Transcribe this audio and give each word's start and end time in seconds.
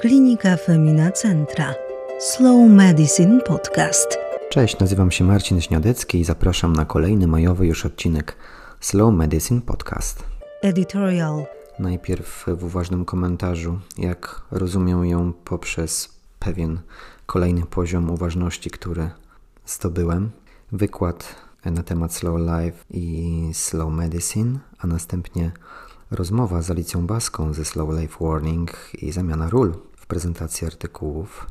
Klinika 0.00 0.56
Femina 0.56 1.10
Centra. 1.12 1.74
Slow 2.20 2.70
Medicine 2.70 3.40
Podcast. 3.40 4.18
Cześć, 4.50 4.78
nazywam 4.78 5.10
się 5.10 5.24
Marcin 5.24 5.60
Śniadecki 5.60 6.18
i 6.20 6.24
zapraszam 6.24 6.72
na 6.72 6.84
kolejny 6.84 7.26
majowy 7.26 7.66
już 7.66 7.86
odcinek 7.86 8.36
Slow 8.80 9.14
Medicine 9.14 9.60
Podcast. 9.60 10.22
Editorial. 10.62 11.44
Najpierw 11.78 12.44
w 12.46 12.64
uważnym 12.64 13.04
komentarzu, 13.04 13.78
jak 13.98 14.42
rozumiem 14.50 15.06
ją 15.06 15.32
poprzez 15.32 16.08
pewien 16.38 16.80
kolejny 17.26 17.66
poziom 17.66 18.10
uważności, 18.10 18.70
który 18.70 19.10
zdobyłem. 19.66 20.30
Wykład 20.72 21.34
na 21.64 21.82
temat 21.82 22.14
Slow 22.14 22.40
Life 22.40 22.84
i 22.90 23.48
Slow 23.52 23.92
Medicine, 23.92 24.58
a 24.78 24.86
następnie 24.86 25.52
rozmowa 26.14 26.62
z 26.62 26.70
Alicją 26.70 27.06
Baską 27.06 27.52
ze 27.52 27.64
Slow 27.64 28.00
Life 28.00 28.24
Warning 28.24 28.70
i 28.94 29.12
zamiana 29.12 29.50
ról 29.50 29.74
w 29.96 30.06
prezentacji 30.06 30.66
artykułów. 30.66 31.46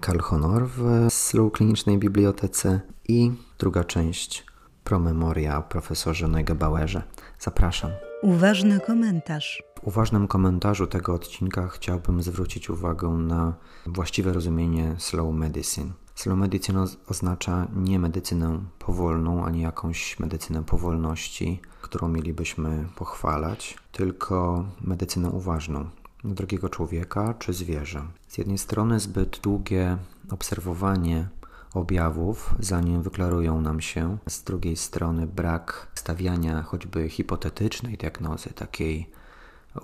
Karl 0.00 0.18
Honor 0.18 0.68
w 0.68 1.06
Slow 1.08 1.52
Klinicznej 1.52 1.98
Bibliotece 1.98 2.80
i 3.08 3.32
druga 3.58 3.84
część 3.84 4.46
promemoria 4.84 5.58
o 5.58 5.62
profesorze 5.62 6.28
Neugebauerze. 6.28 7.02
Zapraszam. 7.38 7.90
Uważny 8.22 8.80
komentarz. 8.80 9.62
W 9.82 9.86
uważnym 9.86 10.28
komentarzu 10.28 10.86
tego 10.86 11.14
odcinka 11.14 11.68
chciałbym 11.68 12.22
zwrócić 12.22 12.70
uwagę 12.70 13.08
na 13.08 13.54
właściwe 13.86 14.32
rozumienie 14.32 14.94
slow 14.98 15.34
medicine. 15.34 15.90
Slow 16.14 16.38
medicine 16.38 16.84
oznacza 17.08 17.66
nie 17.76 17.98
medycynę 17.98 18.60
powolną, 18.78 19.44
ani 19.44 19.60
jakąś 19.60 20.18
medycynę 20.18 20.64
powolności, 20.64 21.60
którą 21.94 22.08
mielibyśmy 22.08 22.88
pochwalać, 22.96 23.78
tylko 23.92 24.64
medycynę 24.80 25.30
uważną 25.30 25.90
drugiego 26.24 26.68
człowieka 26.68 27.34
czy 27.38 27.52
zwierzę. 27.52 28.06
Z 28.28 28.38
jednej 28.38 28.58
strony 28.58 29.00
zbyt 29.00 29.40
długie 29.42 29.96
obserwowanie 30.30 31.28
objawów, 31.74 32.54
zanim 32.60 33.02
wyklarują 33.02 33.60
nam 33.60 33.80
się, 33.80 34.18
z 34.28 34.42
drugiej 34.42 34.76
strony 34.76 35.26
brak 35.26 35.86
stawiania 35.94 36.62
choćby 36.62 37.08
hipotetycznej 37.08 37.96
diagnozy, 37.96 38.50
takiej 38.50 39.10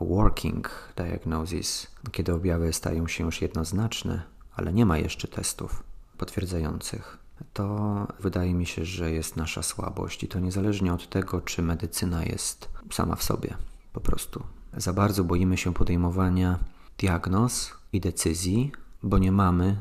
working 0.01 0.71
diagnosis, 0.97 1.87
kiedy 2.13 2.35
objawy 2.35 2.73
stają 2.73 3.09
się 3.09 3.25
już 3.25 3.43
jednoznaczne, 3.43 4.23
ale 4.57 4.73
nie 4.73 4.87
ma 4.87 4.99
jeszcze 4.99 5.29
testów 5.29 5.83
potwierdzających. 6.19 7.20
To 7.53 8.07
wydaje 8.21 8.55
mi 8.55 8.67
się, 8.67 8.85
że 8.85 9.11
jest 9.11 9.37
nasza 9.37 9.63
słabość 9.63 10.25
i 10.25 10.29
to 10.29 10.41
niezależnie 10.41 10.95
od 10.95 11.09
tego, 11.09 11.41
czy 11.41 11.63
medycyna 11.63 12.25
jest 12.25 12.69
sama 12.93 13.17
w 13.17 13.23
sobie. 13.23 13.57
Po 13.93 14.01
prostu 14.01 14.43
za 14.77 14.93
bardzo 14.93 15.25
boimy 15.25 15.57
się 15.57 15.75
podejmowania 15.75 16.59
diagnoz 16.99 17.73
i 17.93 18.01
decyzji, 18.01 18.73
bo 19.03 19.19
nie 19.19 19.33
mamy 19.33 19.77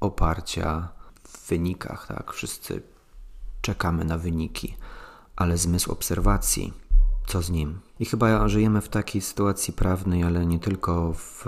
oparcia 0.00 0.88
w 1.22 1.48
wynikach, 1.48 2.06
tak? 2.06 2.32
Wszyscy 2.32 2.82
czekamy 3.60 4.04
na 4.04 4.18
wyniki, 4.18 4.76
ale 5.36 5.58
zmysł 5.58 5.92
obserwacji, 5.92 6.72
co 7.30 7.42
z 7.42 7.50
nim? 7.50 7.80
I 8.00 8.04
chyba 8.04 8.48
żyjemy 8.48 8.80
w 8.80 8.88
takiej 8.88 9.22
sytuacji 9.22 9.72
prawnej, 9.72 10.22
ale 10.22 10.46
nie 10.46 10.58
tylko 10.58 11.12
w, 11.12 11.44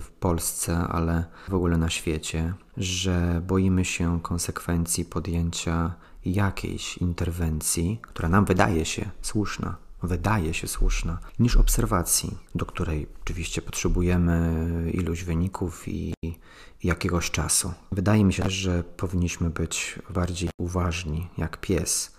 w 0.00 0.10
Polsce, 0.20 0.78
ale 0.78 1.24
w 1.48 1.54
ogóle 1.54 1.76
na 1.76 1.90
świecie, 1.90 2.54
że 2.76 3.42
boimy 3.46 3.84
się 3.84 4.20
konsekwencji 4.20 5.04
podjęcia 5.04 5.94
jakiejś 6.24 6.98
interwencji, 6.98 8.00
która 8.02 8.28
nam 8.28 8.44
wydaje 8.44 8.84
się 8.84 9.10
słuszna, 9.22 9.76
wydaje 10.02 10.54
się 10.54 10.68
słuszna, 10.68 11.18
niż 11.38 11.56
obserwacji, 11.56 12.38
do 12.54 12.66
której 12.66 13.06
oczywiście 13.22 13.62
potrzebujemy 13.62 14.90
iluś 14.94 15.24
wyników 15.24 15.88
i, 15.88 16.14
i 16.22 16.36
jakiegoś 16.84 17.30
czasu. 17.30 17.72
Wydaje 17.92 18.24
mi 18.24 18.32
się, 18.32 18.50
że 18.50 18.84
powinniśmy 18.84 19.50
być 19.50 19.98
bardziej 20.10 20.50
uważni, 20.58 21.28
jak 21.38 21.60
pies, 21.60 22.12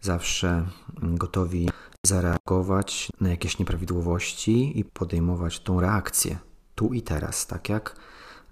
zawsze 0.00 0.66
gotowi 1.02 1.68
zareagować 2.06 3.08
na 3.20 3.30
jakieś 3.30 3.58
nieprawidłowości 3.58 4.78
i 4.78 4.84
podejmować 4.84 5.60
tą 5.60 5.80
reakcję 5.80 6.38
tu 6.74 6.94
i 6.94 7.02
teraz, 7.02 7.46
tak 7.46 7.68
jak 7.68 7.96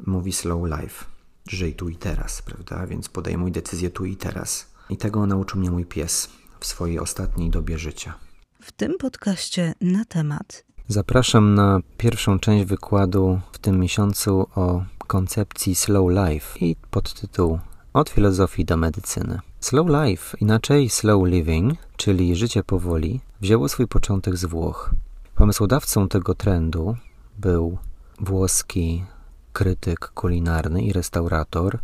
mówi 0.06 0.32
Slow 0.32 0.80
Life. 0.80 1.04
Żyj 1.48 1.74
tu 1.74 1.88
i 1.88 1.96
teraz, 1.96 2.42
prawda? 2.42 2.86
Więc 2.86 3.08
podejmuj 3.08 3.52
decyzję 3.52 3.90
tu 3.90 4.04
i 4.04 4.16
teraz. 4.16 4.70
I 4.90 4.96
tego 4.96 5.26
nauczył 5.26 5.60
mnie 5.60 5.70
mój 5.70 5.86
pies 5.86 6.30
w 6.60 6.66
swojej 6.66 6.98
ostatniej 6.98 7.50
dobie 7.50 7.78
życia 7.78 8.14
w 8.60 8.72
tym 8.72 8.98
podcaście 8.98 9.74
na 9.80 10.04
temat. 10.04 10.64
Zapraszam 10.88 11.54
na 11.54 11.80
pierwszą 11.98 12.38
część 12.38 12.64
wykładu 12.64 13.40
w 13.52 13.58
tym 13.58 13.80
miesiącu 13.80 14.46
o 14.54 14.84
koncepcji 15.06 15.74
slow 15.74 16.10
life 16.10 16.58
i 16.58 16.76
podtytuł 16.90 17.58
Od 17.92 18.10
filozofii 18.10 18.64
do 18.64 18.76
medycyny. 18.76 19.40
Slow 19.60 19.88
life, 19.88 20.36
inaczej 20.40 20.90
slow 20.90 21.26
living, 21.26 21.78
czyli 21.96 22.36
życie 22.36 22.64
powoli, 22.64 23.20
wzięło 23.40 23.68
swój 23.68 23.86
początek 23.86 24.36
z 24.36 24.44
Włoch. 24.44 24.90
Pomysłodawcą 25.34 26.08
tego 26.08 26.34
trendu 26.34 26.96
był 27.38 27.78
włoski 28.20 29.04
krytyk 29.52 30.08
kulinarny 30.08 30.82
i 30.82 30.92
restaurator 30.92 31.78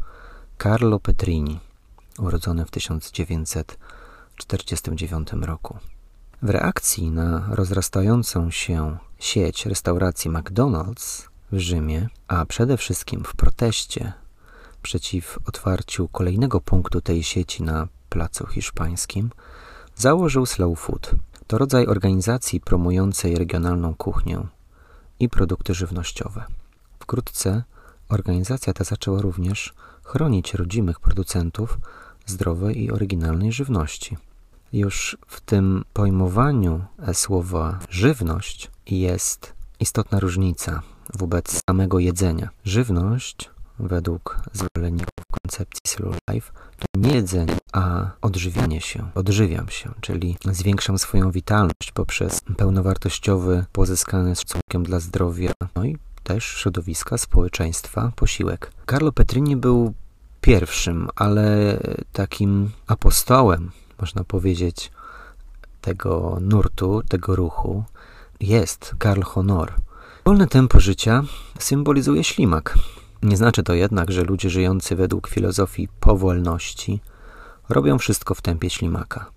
Carlo 0.62 1.00
Petrini, 1.00 1.60
urodzony 2.18 2.64
w 2.64 2.70
1949 2.70 5.28
roku. 5.32 5.78
W 6.42 6.50
reakcji 6.50 7.10
na 7.10 7.48
rozrastającą 7.50 8.50
się 8.50 8.96
sieć 9.18 9.66
restauracji 9.66 10.30
McDonald's 10.30 11.28
w 11.52 11.58
Rzymie, 11.58 12.08
a 12.28 12.46
przede 12.46 12.76
wszystkim 12.76 13.24
w 13.24 13.36
proteście 13.36 14.12
przeciw 14.82 15.38
otwarciu 15.46 16.08
kolejnego 16.08 16.60
punktu 16.60 17.00
tej 17.00 17.22
sieci 17.22 17.62
na 17.62 17.88
placu 18.08 18.46
hiszpańskim, 18.46 19.30
założył 19.96 20.46
Slow 20.46 20.78
Food. 20.78 21.14
To 21.46 21.58
rodzaj 21.58 21.86
organizacji 21.86 22.60
promującej 22.60 23.36
regionalną 23.36 23.94
kuchnię 23.94 24.46
i 25.20 25.28
produkty 25.28 25.74
żywnościowe. 25.74 26.44
Wkrótce 26.98 27.62
organizacja 28.08 28.72
ta 28.72 28.84
zaczęła 28.84 29.22
również 29.22 29.74
chronić 30.04 30.54
rodzimych 30.54 31.00
producentów 31.00 31.78
zdrowej 32.26 32.82
i 32.82 32.90
oryginalnej 32.90 33.52
żywności. 33.52 34.16
Już 34.72 35.18
w 35.26 35.40
tym 35.40 35.84
pojmowaniu 35.92 36.84
słowa 37.12 37.78
żywność 37.90 38.70
jest 38.86 39.52
istotna 39.80 40.20
różnica 40.20 40.82
wobec 41.14 41.60
samego 41.70 41.98
jedzenia. 41.98 42.48
Żywność, 42.64 43.50
według 43.78 44.38
zwolenników 44.52 45.24
koncepcji 45.42 45.80
Slow 45.86 46.16
Life, 46.30 46.52
to 46.52 47.00
nie 47.00 47.14
jedzenie, 47.14 47.56
a 47.72 48.10
odżywianie 48.22 48.80
się. 48.80 49.10
Odżywiam 49.14 49.68
się, 49.68 49.94
czyli 50.00 50.36
zwiększam 50.44 50.98
swoją 50.98 51.30
witalność 51.30 51.92
poprzez 51.94 52.40
pełnowartościowy, 52.56 53.64
pozyskany 53.72 54.36
szacunkiem 54.36 54.82
dla 54.82 55.00
zdrowia, 55.00 55.52
no 55.76 55.84
i 55.84 55.96
też 56.22 56.44
środowiska, 56.44 57.18
społeczeństwa, 57.18 58.12
posiłek. 58.16 58.72
Carlo 58.90 59.12
Petrini 59.12 59.56
był 59.56 59.94
pierwszym, 60.40 61.08
ale 61.16 61.78
takim 62.12 62.70
apostołem 62.86 63.70
można 64.00 64.24
powiedzieć, 64.24 64.90
tego 65.80 66.38
nurtu, 66.40 67.02
tego 67.08 67.36
ruchu 67.36 67.84
jest 68.40 68.94
Karl 68.98 69.22
Honor. 69.22 69.72
Wolne 70.24 70.46
tempo 70.46 70.80
życia 70.80 71.22
symbolizuje 71.58 72.24
ślimak. 72.24 72.74
Nie 73.22 73.36
znaczy 73.36 73.62
to 73.62 73.74
jednak, 73.74 74.12
że 74.12 74.24
ludzie 74.24 74.50
żyjący 74.50 74.96
według 74.96 75.28
filozofii 75.28 75.88
powolności 76.00 77.00
robią 77.68 77.98
wszystko 77.98 78.34
w 78.34 78.42
tempie 78.42 78.70
ślimaka. 78.70 79.30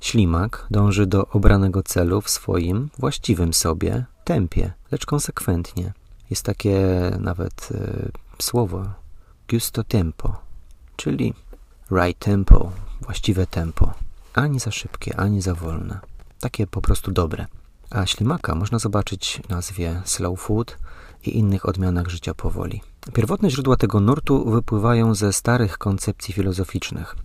Ślimak 0.00 0.66
dąży 0.70 1.06
do 1.06 1.28
obranego 1.28 1.82
celu 1.82 2.20
w 2.20 2.30
swoim 2.30 2.90
właściwym 2.98 3.54
sobie 3.54 4.04
tempie, 4.24 4.72
lecz 4.90 5.06
konsekwentnie. 5.06 5.92
Jest 6.30 6.42
takie 6.42 6.80
nawet 7.20 7.68
y, 7.70 8.12
słowo 8.38 8.84
gusto 9.50 9.84
tempo, 9.84 10.36
czyli 10.96 11.34
right 11.90 12.18
tempo, 12.18 12.72
właściwe 13.00 13.46
tempo. 13.46 13.92
Ani 14.34 14.60
za 14.60 14.70
szybkie, 14.70 15.16
ani 15.16 15.42
za 15.42 15.54
wolne. 15.54 16.00
Takie 16.40 16.66
po 16.66 16.80
prostu 16.80 17.12
dobre. 17.12 17.46
A 17.90 18.06
ślimaka 18.06 18.54
można 18.54 18.78
zobaczyć 18.78 19.40
w 19.46 19.48
nazwie 19.48 20.02
slow 20.04 20.40
food 20.40 20.78
i 21.28 21.38
innych 21.38 21.68
odmianach 21.68 22.08
życia 22.08 22.34
powoli. 22.34 22.80
Pierwotne 23.14 23.50
źródła 23.50 23.76
tego 23.76 24.00
nurtu 24.00 24.50
wypływają 24.50 25.14
ze 25.14 25.32
starych 25.32 25.78
koncepcji 25.78 26.34
filozoficznych. 26.34 27.16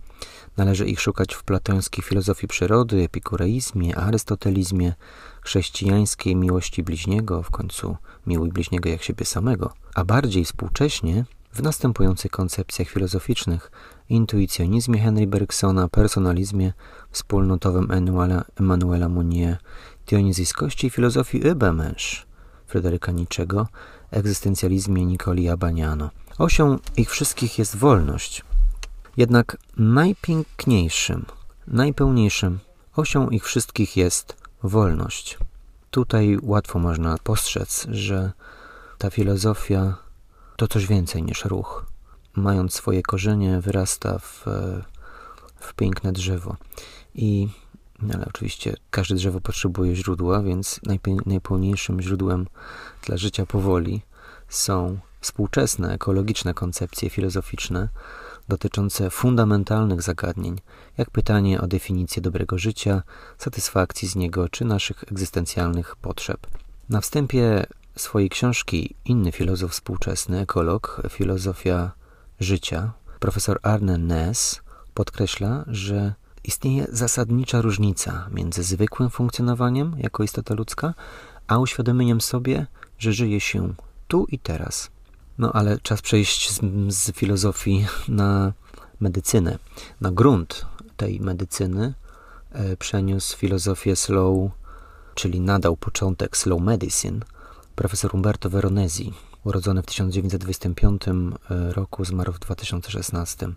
Należy 0.56 0.86
ich 0.86 1.00
szukać 1.00 1.34
w 1.34 1.42
platońskiej 1.42 2.04
filozofii 2.04 2.48
przyrody, 2.48 3.02
epikureizmie, 3.02 3.96
arystotelizmie, 3.96 4.94
chrześcijańskiej 5.42 6.36
miłości 6.36 6.82
bliźniego, 6.82 7.42
w 7.42 7.50
końcu 7.50 7.96
miłuj 8.26 8.52
bliźniego 8.52 8.88
jak 8.88 9.02
siebie 9.02 9.24
samego, 9.24 9.72
a 9.94 10.04
bardziej 10.04 10.44
współcześnie 10.44 11.24
w 11.52 11.62
następujących 11.62 12.30
koncepcjach 12.30 12.88
filozoficznych 12.88 13.70
intuicjonizmie 14.08 14.98
Henry 14.98 15.26
Bergsona, 15.26 15.88
personalizmie 15.88 16.72
wspólnotowym 17.10 17.88
Emanuela 18.56 19.08
Monnier, 19.08 19.58
dionizyjskości 20.06 20.86
i 20.86 20.90
filozofii 20.90 21.46
Übermensch, 21.46 22.29
Fryderyka 22.70 23.12
Niczego, 23.12 23.66
egzystencjalizmie 24.10 25.06
Nicoli 25.06 25.48
Abaniano. 25.48 26.10
Osią 26.38 26.78
ich 26.96 27.10
wszystkich 27.10 27.58
jest 27.58 27.76
wolność. 27.76 28.44
Jednak 29.16 29.56
najpiękniejszym, 29.76 31.26
najpełniejszym 31.66 32.58
osią 32.96 33.28
ich 33.28 33.44
wszystkich 33.44 33.96
jest 33.96 34.36
wolność. 34.62 35.38
Tutaj 35.90 36.38
łatwo 36.42 36.78
można 36.78 37.18
postrzec, 37.18 37.86
że 37.90 38.32
ta 38.98 39.10
filozofia 39.10 39.96
to 40.56 40.68
coś 40.68 40.86
więcej 40.86 41.22
niż 41.22 41.44
ruch. 41.44 41.86
Mając 42.36 42.74
swoje 42.74 43.02
korzenie, 43.02 43.60
wyrasta 43.60 44.18
w, 44.18 44.44
w 45.60 45.74
piękne 45.74 46.12
drzewo. 46.12 46.56
I 47.14 47.48
ale 48.14 48.26
oczywiście 48.26 48.76
każde 48.90 49.14
drzewo 49.14 49.40
potrzebuje 49.40 49.96
źródła, 49.96 50.42
więc 50.42 50.80
najpełniejszym 51.26 52.00
źródłem 52.00 52.46
dla 53.06 53.16
życia 53.16 53.46
powoli 53.46 54.02
są 54.48 54.98
współczesne 55.20 55.94
ekologiczne 55.94 56.54
koncepcje 56.54 57.10
filozoficzne 57.10 57.88
dotyczące 58.48 59.10
fundamentalnych 59.10 60.02
zagadnień, 60.02 60.60
jak 60.98 61.10
pytanie 61.10 61.60
o 61.60 61.66
definicję 61.66 62.22
dobrego 62.22 62.58
życia, 62.58 63.02
satysfakcji 63.38 64.08
z 64.08 64.16
niego 64.16 64.48
czy 64.48 64.64
naszych 64.64 65.04
egzystencjalnych 65.12 65.96
potrzeb. 65.96 66.46
Na 66.88 67.00
wstępie 67.00 67.66
swojej 67.96 68.30
książki 68.30 68.94
inny 69.04 69.32
filozof 69.32 69.70
współczesny, 69.72 70.40
ekolog, 70.40 71.02
filozofia 71.10 71.90
życia, 72.40 72.92
profesor 73.20 73.58
Arne 73.62 73.98
Ness 73.98 74.60
podkreśla, 74.94 75.64
że 75.66 76.14
istnieje 76.44 76.86
zasadnicza 76.92 77.60
różnica 77.60 78.28
między 78.30 78.62
zwykłym 78.62 79.10
funkcjonowaniem 79.10 79.96
jako 79.98 80.22
istota 80.22 80.54
ludzka, 80.54 80.94
a 81.46 81.58
uświadomieniem 81.58 82.20
sobie, 82.20 82.66
że 82.98 83.12
żyje 83.12 83.40
się 83.40 83.74
tu 84.08 84.26
i 84.28 84.38
teraz. 84.38 84.90
No 85.38 85.52
ale 85.52 85.78
czas 85.78 86.02
przejść 86.02 86.50
z, 86.50 86.60
z 86.94 87.12
filozofii 87.12 87.86
na 88.08 88.52
medycynę. 89.00 89.58
Na 90.00 90.10
grunt 90.10 90.66
tej 90.96 91.20
medycyny 91.20 91.94
e, 92.52 92.76
przeniósł 92.76 93.36
filozofię 93.36 93.96
slow, 93.96 94.50
czyli 95.14 95.40
nadał 95.40 95.76
początek 95.76 96.36
slow 96.36 96.60
medicine, 96.60 97.20
profesor 97.74 98.14
Umberto 98.14 98.50
Veronesi, 98.50 99.12
urodzony 99.44 99.82
w 99.82 99.86
1925 99.86 101.02
e, 101.08 101.72
roku, 101.72 102.04
zmarł 102.04 102.32
w 102.32 102.38
2016. 102.38 103.48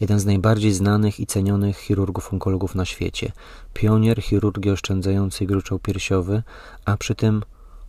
Jeden 0.00 0.20
z 0.20 0.26
najbardziej 0.26 0.72
znanych 0.72 1.20
i 1.20 1.26
cenionych 1.26 1.78
chirurgów 1.78 2.32
onkologów 2.32 2.74
na 2.74 2.84
świecie. 2.84 3.32
Pionier 3.74 4.22
chirurgii 4.22 4.70
oszczędzającej 4.70 5.46
gruczoł 5.46 5.78
piersiowy, 5.78 6.42
a 6.84 6.96
przy 6.96 7.14
tym 7.14 7.42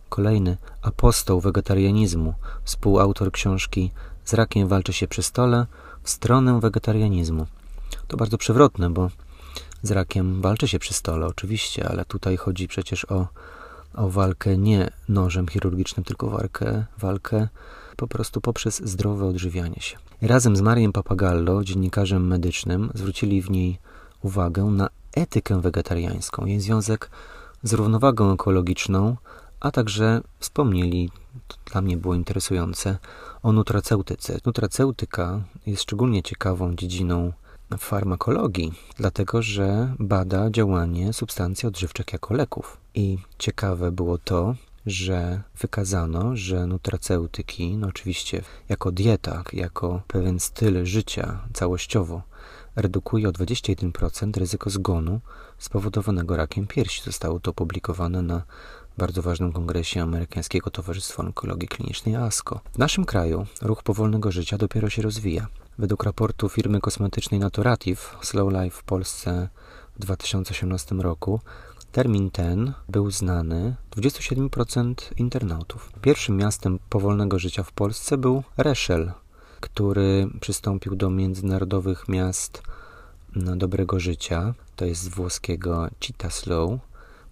kolejny 0.08 0.56
apostoł 0.82 1.40
wegetarianizmu, 1.40 2.34
współautor 2.64 3.32
książki 3.32 3.90
Z 4.24 4.34
rakiem 4.34 4.68
walczy 4.68 4.92
się 4.92 5.08
przy 5.08 5.22
stole 5.22 5.66
w 6.02 6.10
stronę 6.10 6.60
wegetarianizmu. 6.60 7.46
To 8.08 8.16
bardzo 8.16 8.38
przewrotne, 8.38 8.90
bo 8.90 9.10
z 9.82 9.90
rakiem 9.90 10.42
walczy 10.42 10.68
się 10.68 10.78
przy 10.78 10.94
stole, 10.94 11.26
oczywiście, 11.26 11.88
ale 11.88 12.04
tutaj 12.04 12.36
chodzi 12.36 12.68
przecież 12.68 13.04
o 13.04 13.26
o 13.96 14.08
walkę 14.08 14.58
nie 14.58 14.90
nożem 15.08 15.48
chirurgicznym, 15.48 16.04
tylko 16.04 16.30
walkę, 16.30 16.84
walkę 16.98 17.48
po 17.96 18.06
prostu 18.06 18.40
poprzez 18.40 18.82
zdrowe 18.84 19.26
odżywianie 19.26 19.80
się. 19.80 19.96
Razem 20.22 20.56
z 20.56 20.60
Mariem 20.60 20.92
Papagallo, 20.92 21.64
dziennikarzem 21.64 22.26
medycznym, 22.26 22.90
zwrócili 22.94 23.42
w 23.42 23.50
niej 23.50 23.78
uwagę 24.22 24.64
na 24.64 24.88
etykę 25.14 25.60
wegetariańską, 25.60 26.46
jej 26.46 26.60
związek 26.60 27.10
z 27.62 27.72
równowagą 27.72 28.32
ekologiczną, 28.32 29.16
a 29.60 29.70
także 29.70 30.20
wspomnieli, 30.38 31.10
to 31.48 31.56
dla 31.72 31.80
mnie 31.80 31.96
było 31.96 32.14
interesujące, 32.14 32.98
o 33.42 33.52
nutraceutyce. 33.52 34.38
Nutraceutyka 34.46 35.40
jest 35.66 35.82
szczególnie 35.82 36.22
ciekawą 36.22 36.74
dziedziną 36.74 37.32
farmakologii, 37.78 38.72
dlatego 38.96 39.42
że 39.42 39.94
bada 39.98 40.50
działanie 40.50 41.12
substancji 41.12 41.68
odżywczych 41.68 42.12
jako 42.12 42.34
leków. 42.34 42.83
I 42.94 43.18
ciekawe 43.38 43.92
było 43.92 44.18
to, 44.18 44.54
że 44.86 45.42
wykazano, 45.58 46.36
że 46.36 46.66
nutraceutyki, 46.66 47.76
no 47.76 47.86
oczywiście 47.86 48.42
jako 48.68 48.92
dieta, 48.92 49.42
jako 49.52 50.02
pewien 50.06 50.40
styl 50.40 50.84
życia 50.84 51.40
całościowo, 51.52 52.22
redukuje 52.76 53.28
o 53.28 53.32
21% 53.32 54.38
ryzyko 54.38 54.70
zgonu 54.70 55.20
spowodowanego 55.58 56.36
rakiem 56.36 56.66
piersi. 56.66 57.02
Zostało 57.02 57.40
to 57.40 57.50
opublikowane 57.50 58.22
na 58.22 58.42
bardzo 58.98 59.22
ważnym 59.22 59.52
kongresie 59.52 60.02
Amerykańskiego 60.02 60.70
Towarzystwa 60.70 61.22
Onkologii 61.22 61.68
Klinicznej 61.68 62.16
ASCO. 62.16 62.60
W 62.72 62.78
naszym 62.78 63.04
kraju 63.04 63.46
ruch 63.62 63.82
powolnego 63.82 64.32
życia 64.32 64.58
dopiero 64.58 64.90
się 64.90 65.02
rozwija. 65.02 65.46
Według 65.78 66.04
raportu 66.04 66.48
firmy 66.48 66.80
kosmetycznej 66.80 67.40
Naturative 67.40 68.16
Slow 68.22 68.52
Life 68.52 68.76
w 68.76 68.82
Polsce 68.82 69.48
w 69.96 69.98
2018 69.98 70.94
roku 70.94 71.40
termin 71.94 72.30
ten 72.30 72.72
był 72.88 73.10
znany 73.10 73.74
27% 73.96 74.94
internautów. 75.16 75.92
Pierwszym 76.02 76.36
miastem 76.36 76.78
powolnego 76.90 77.38
życia 77.38 77.62
w 77.62 77.72
Polsce 77.72 78.18
był 78.18 78.42
Reszel, 78.56 79.12
który 79.60 80.28
przystąpił 80.40 80.96
do 80.96 81.10
międzynarodowych 81.10 82.08
miast 82.08 82.62
dobrego 83.56 84.00
życia, 84.00 84.54
to 84.76 84.84
jest 84.84 85.02
z 85.02 85.08
włoskiego 85.08 85.88
Città 86.00 86.30
Slow, 86.30 86.80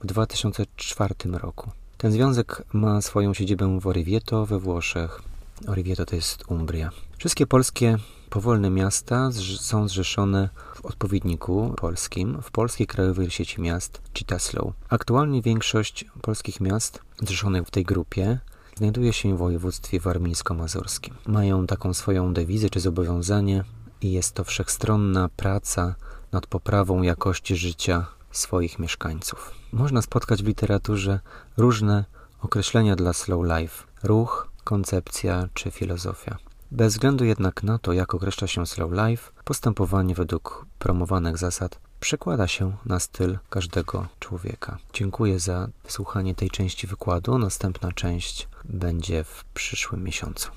w 0.00 0.06
2004 0.06 1.14
roku. 1.32 1.70
Ten 1.98 2.12
związek 2.12 2.62
ma 2.72 3.00
swoją 3.00 3.34
siedzibę 3.34 3.80
w 3.80 3.86
Orivieto 3.86 4.46
we 4.46 4.58
Włoszech. 4.58 5.22
Orivieto 5.66 6.06
to 6.06 6.16
jest 6.16 6.44
Umbria. 6.48 6.90
Wszystkie 7.18 7.46
polskie 7.46 7.98
powolne 8.32 8.70
miasta 8.70 9.30
są 9.60 9.88
zrzeszone 9.88 10.48
w 10.74 10.86
odpowiedniku 10.86 11.74
polskim 11.76 12.42
w 12.42 12.50
Polskiej 12.50 12.86
Krajowej 12.86 13.30
Sieci 13.30 13.60
Miast 13.60 14.00
Citaslow. 14.14 14.72
Aktualnie 14.88 15.42
większość 15.42 16.04
polskich 16.22 16.60
miast 16.60 17.00
zrzeszonych 17.22 17.66
w 17.66 17.70
tej 17.70 17.84
grupie 17.84 18.38
znajduje 18.76 19.12
się 19.12 19.34
w 19.34 19.38
województwie 19.38 20.00
warmińsko-mazurskim. 20.00 21.14
Mają 21.26 21.66
taką 21.66 21.94
swoją 21.94 22.34
dewizę 22.34 22.70
czy 22.70 22.80
zobowiązanie 22.80 23.64
i 24.00 24.12
jest 24.12 24.34
to 24.34 24.44
wszechstronna 24.44 25.28
praca 25.36 25.94
nad 26.32 26.46
poprawą 26.46 27.02
jakości 27.02 27.56
życia 27.56 28.06
swoich 28.30 28.78
mieszkańców. 28.78 29.54
Można 29.72 30.02
spotkać 30.02 30.42
w 30.42 30.46
literaturze 30.46 31.20
różne 31.56 32.04
określenia 32.42 32.96
dla 32.96 33.12
slow 33.12 33.44
life: 33.58 33.84
ruch, 34.02 34.48
koncepcja 34.64 35.48
czy 35.54 35.70
filozofia. 35.70 36.51
Bez 36.74 36.92
względu 36.92 37.24
jednak 37.24 37.62
na 37.62 37.78
to, 37.78 37.92
jak 37.92 38.14
określa 38.14 38.46
się 38.48 38.66
slow 38.66 38.90
life, 38.92 39.32
postępowanie 39.44 40.14
według 40.14 40.66
promowanych 40.78 41.38
zasad 41.38 41.80
przekłada 42.00 42.48
się 42.48 42.76
na 42.86 43.00
styl 43.00 43.38
każdego 43.50 44.08
człowieka. 44.20 44.78
Dziękuję 44.92 45.38
za 45.38 45.68
wysłuchanie 45.84 46.34
tej 46.34 46.50
części 46.50 46.86
wykładu. 46.86 47.38
Następna 47.38 47.92
część 47.92 48.48
będzie 48.64 49.24
w 49.24 49.44
przyszłym 49.54 50.04
miesiącu. 50.04 50.50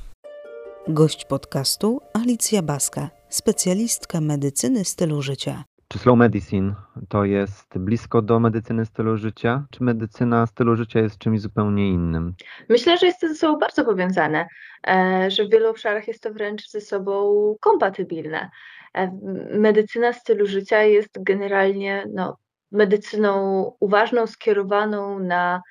Gość 0.88 1.26
podcastu 1.26 2.00
Alicja 2.14 2.62
Baska, 2.62 3.10
specjalistka 3.30 4.22
medycyny 4.22 4.86
stylu 4.86 5.22
życia. 5.22 5.64
Czy 5.96 6.00
slow 6.00 6.18
medicine 6.18 6.76
to 7.10 7.26
jest 7.26 7.78
blisko 7.78 8.22
do 8.22 8.40
medycyny 8.40 8.86
stylu 8.86 9.18
życia? 9.18 9.66
Czy 9.72 9.84
medycyna 9.84 10.48
stylu 10.48 10.76
życia 10.76 11.00
jest 11.00 11.18
czymś 11.18 11.42
zupełnie 11.42 11.90
innym? 11.90 12.34
Myślę, 12.70 12.98
że 12.98 13.06
jest 13.06 13.22
to 13.22 13.28
ze 13.28 13.36
sobą 13.36 13.60
bardzo 13.60 13.86
powiązane, 13.86 14.48
e, 14.88 15.32
że 15.32 15.46
w 15.46 15.52
wielu 15.52 15.70
obszarach 15.70 16.08
jest 16.08 16.24
to 16.24 16.34
wręcz 16.34 16.70
ze 16.70 16.82
sobą 16.82 17.56
kompatybilne. 17.60 18.50
E, 18.94 19.12
medycyna 19.60 20.14
stylu 20.14 20.46
życia 20.46 20.84
jest 20.84 21.24
generalnie 21.24 22.06
no, 22.14 22.38
medycyną 22.72 23.64
uważną, 23.80 24.28
skierowaną 24.28 25.20
na 25.20 25.62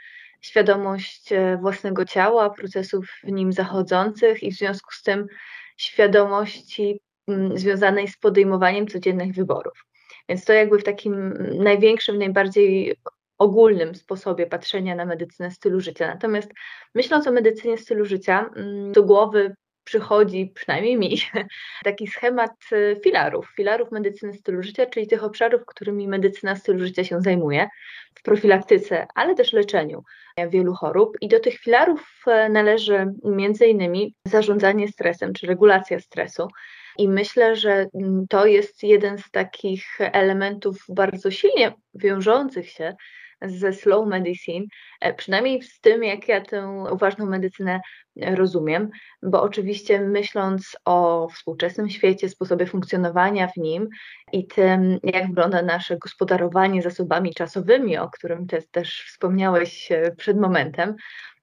świadomość 0.40 1.32
e, 1.32 1.58
własnego 1.60 2.04
ciała, 2.04 2.50
procesów 2.50 3.06
w 3.24 3.32
nim 3.32 3.52
zachodzących 3.52 4.42
i 4.42 4.52
w 4.52 4.56
związku 4.56 4.90
z 4.92 5.02
tym 5.02 5.26
świadomości 5.76 7.00
związanej 7.54 8.08
z 8.08 8.16
podejmowaniem 8.16 8.86
codziennych 8.86 9.34
wyborów. 9.34 9.84
Więc 10.28 10.44
to 10.44 10.52
jakby 10.52 10.78
w 10.78 10.84
takim 10.84 11.32
największym, 11.58 12.18
najbardziej 12.18 12.96
ogólnym 13.38 13.94
sposobie 13.94 14.46
patrzenia 14.46 14.94
na 14.94 15.04
medycynę 15.04 15.50
stylu 15.50 15.80
życia. 15.80 16.06
Natomiast 16.06 16.50
myśląc 16.94 17.26
o 17.26 17.32
medycynie 17.32 17.78
stylu 17.78 18.04
życia, 18.04 18.50
mm, 18.56 18.92
do 18.92 19.02
głowy 19.02 19.54
przychodzi, 19.84 20.52
przynajmniej 20.54 20.98
mi, 20.98 21.18
taki 21.84 22.06
schemat 22.06 22.50
y, 22.72 23.00
filarów, 23.04 23.52
filarów 23.56 23.90
medycyny 23.90 24.34
stylu 24.34 24.62
życia, 24.62 24.86
czyli 24.86 25.06
tych 25.06 25.24
obszarów, 25.24 25.62
którymi 25.66 26.08
medycyna 26.08 26.56
stylu 26.56 26.78
życia 26.78 27.04
się 27.04 27.20
zajmuje 27.20 27.68
w 28.14 28.22
profilaktyce, 28.22 29.06
ale 29.14 29.34
też 29.34 29.52
leczeniu 29.52 30.04
wielu 30.48 30.74
chorób. 30.74 31.16
I 31.20 31.28
do 31.28 31.40
tych 31.40 31.58
filarów 31.58 32.24
e, 32.26 32.48
należy 32.48 33.06
między 33.24 33.66
innymi 33.66 34.14
zarządzanie 34.26 34.88
stresem 34.88 35.32
czy 35.32 35.46
regulacja 35.46 36.00
stresu. 36.00 36.48
I 36.98 37.08
myślę, 37.08 37.56
że 37.56 37.86
mm, 37.94 38.26
to 38.28 38.46
jest 38.46 38.82
jeden 38.82 39.18
z 39.18 39.30
takich 39.30 39.84
elementów 40.00 40.76
bardzo 40.88 41.30
silnie 41.30 41.72
wiążących 41.94 42.70
się 42.70 42.94
ze 43.42 43.72
slow 43.72 44.06
medicine, 44.06 44.66
e, 45.00 45.14
przynajmniej 45.14 45.62
z 45.62 45.80
tym, 45.80 46.04
jak 46.04 46.28
ja 46.28 46.40
tę 46.40 46.84
uważną 46.92 47.26
medycynę 47.26 47.80
rozumiem, 48.16 48.90
bo 49.22 49.42
oczywiście 49.42 50.00
myśląc 50.00 50.76
o 50.84 51.28
współczesnym 51.28 51.90
świecie, 51.90 52.28
sposobie 52.28 52.66
funkcjonowania 52.66 53.48
w 53.48 53.56
nim 53.56 53.88
i 54.32 54.46
tym, 54.46 54.98
jak 55.02 55.26
wygląda 55.28 55.62
nasze 55.62 55.98
gospodarowanie 55.98 56.82
zasobami 56.82 57.34
czasowymi, 57.34 57.98
o 57.98 58.10
którym 58.10 58.46
też, 58.46 58.64
też 58.70 59.04
wspomniałeś 59.06 59.92
e, 59.92 60.10
przed 60.16 60.40
momentem, 60.40 60.94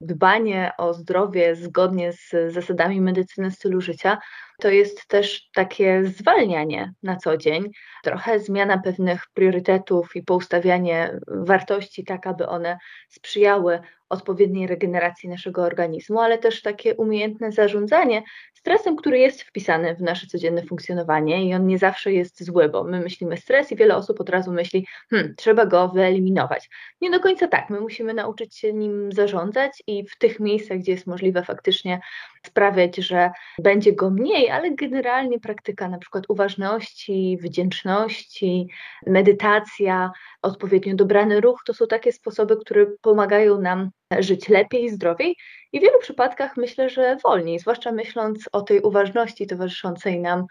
dbanie 0.02 0.72
o 0.78 0.94
zdrowie 0.94 1.56
zgodnie 1.56 2.14
z 2.14 2.54
zasadami 2.54 3.02
medycyny 3.02 3.52
stylu 3.52 3.82
życia, 3.82 4.18
to 4.60 4.70
jest 4.70 5.08
też 5.08 5.50
takie 5.54 6.06
zwalnianie 6.06 6.94
na 7.04 7.16
co 7.16 7.38
dzień, 7.38 7.72
trochę 8.04 8.40
zmiana 8.40 8.78
pewnych 8.78 9.24
priorytetów 9.34 10.16
i 10.16 10.24
poustawianie 10.24 11.20
wartości 11.28 12.04
tak, 12.06 12.28
aby 12.28 12.48
one 12.48 12.78
sprzyjały 13.10 13.80
odpowiedniej 14.12 14.68
regeneracji 14.68 15.30
naszego 15.30 15.62
organizmu, 15.62 16.20
ale 16.20 16.38
też 16.38 16.62
takie 16.62 16.96
umiejętne 16.96 17.52
zarządzanie 17.52 18.24
stresem, 18.54 18.96
który 18.96 19.20
jest 19.20 19.42
wpisany 19.42 19.96
w 19.96 20.02
nasze 20.02 20.28
codzienne 20.28 20.64
funkcjonowanie 20.64 21.46
i 21.46 21.54
on 21.54 21.68
nie 21.68 21.78
zawsze 21.78 22.14
jest 22.14 22.44
zły, 22.44 22.70
bo 22.70 22.84
my 22.84 23.00
myślimy 23.00 23.38
stres 23.38 23.72
i 23.72 23.76
wiele 23.76 23.96
osób 23.96 24.22
od 24.22 24.30
razu 24.30 24.52
myśli, 24.52 24.88
hmm, 25.10 25.34
trzeba 25.38 25.66
go 25.66 25.90
wyeliminować. 25.90 26.70
Nie 27.02 27.12
do 27.12 27.20
końca 27.20 27.48
tak, 27.48 27.70
my 27.70 27.80
musimy 27.80 28.14
nauczyć 28.14 28.58
się 28.58 28.74
nim 28.74 29.12
zarządzać 29.12 29.84
i 29.88 30.08
w 30.08 30.18
tych 30.18 30.40
miejscach, 30.40 30.78
gdzie 30.78 30.92
jest 30.92 31.08
możliwe 31.08 31.44
faktycznie 31.44 32.00
sprawiać, 32.48 32.96
że 32.96 33.32
będzie 33.60 33.94
go 33.94 34.10
mniej, 34.10 34.50
ale 34.50 34.72
generalnie 34.72 35.40
praktyka 35.40 35.90
na 35.90 35.98
przykład 35.98 36.24
uważności, 36.30 37.38
wdzięczności, 37.42 38.68
medytacja, 39.08 40.12
odpowiednio 40.42 40.96
dobrany 40.96 41.42
ruch, 41.42 41.62
to 41.66 41.74
są 41.74 41.88
takie 41.88 42.12
sposoby, 42.12 42.58
które 42.58 42.86
pomagają 43.02 43.62
nam 43.62 43.92
żyć 44.20 44.50
lepiej, 44.50 44.90
zdrowiej 44.90 45.36
i 45.72 45.80
w 45.80 45.84
wielu 45.84 46.00
przypadkach 46.00 46.58
myślę, 46.58 46.90
że 46.90 47.18
wolniej, 47.24 47.60
zwłaszcza 47.60 47.92
myśląc 47.92 48.50
o 48.52 48.62
tej 48.62 48.82
uważności 48.82 49.48
towarzyszącej 49.48 50.20
nam 50.20 50.46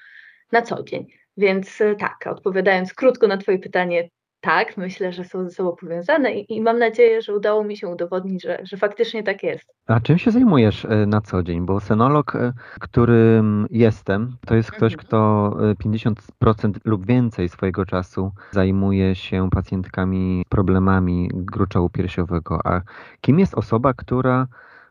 na 0.52 0.62
co 0.62 0.82
dzień. 0.82 1.06
Więc 1.36 1.80
e, 1.80 1.94
tak, 1.94 2.26
odpowiadając 2.26 2.94
krótko 2.94 3.26
na 3.26 3.36
Twoje 3.36 3.58
pytanie, 3.58 4.08
tak, 4.40 4.76
myślę, 4.76 5.12
że 5.12 5.24
są 5.24 5.44
ze 5.44 5.50
sobą 5.50 5.76
powiązane 5.80 6.32
i, 6.32 6.56
i, 6.56 6.60
mam 6.60 6.78
nadzieję, 6.78 7.22
że 7.22 7.34
udało 7.36 7.64
mi 7.64 7.76
się 7.76 7.88
udowodnić, 7.88 8.42
że, 8.42 8.58
że 8.62 8.76
faktycznie 8.76 9.22
tak 9.22 9.42
jest. 9.42 9.74
A 9.86 10.00
czym 10.00 10.18
się 10.18 10.30
zajmujesz 10.30 10.84
e, 10.84 11.06
na 11.06 11.20
co 11.20 11.42
dzień? 11.42 11.66
Bo 11.66 11.80
senolog, 11.80 12.36
e, 12.36 12.52
którym 12.80 13.66
jestem, 13.70 14.36
to 14.46 14.54
jest 14.54 14.70
ktoś, 14.70 14.92
mhm. 14.92 15.06
kto 15.06 15.50
50% 15.84 16.72
lub 16.84 17.06
więcej 17.06 17.48
swojego 17.48 17.86
czasu 17.86 18.32
zajmuje 18.50 19.14
się 19.14 19.50
pacjentkami 19.50 20.44
problemami 20.48 21.30
gruczołu 21.34 21.88
piersiowego. 21.90 22.60
A 22.64 22.80
kim 23.20 23.38
jest 23.38 23.54
osoba, 23.54 23.94
która 23.94 24.46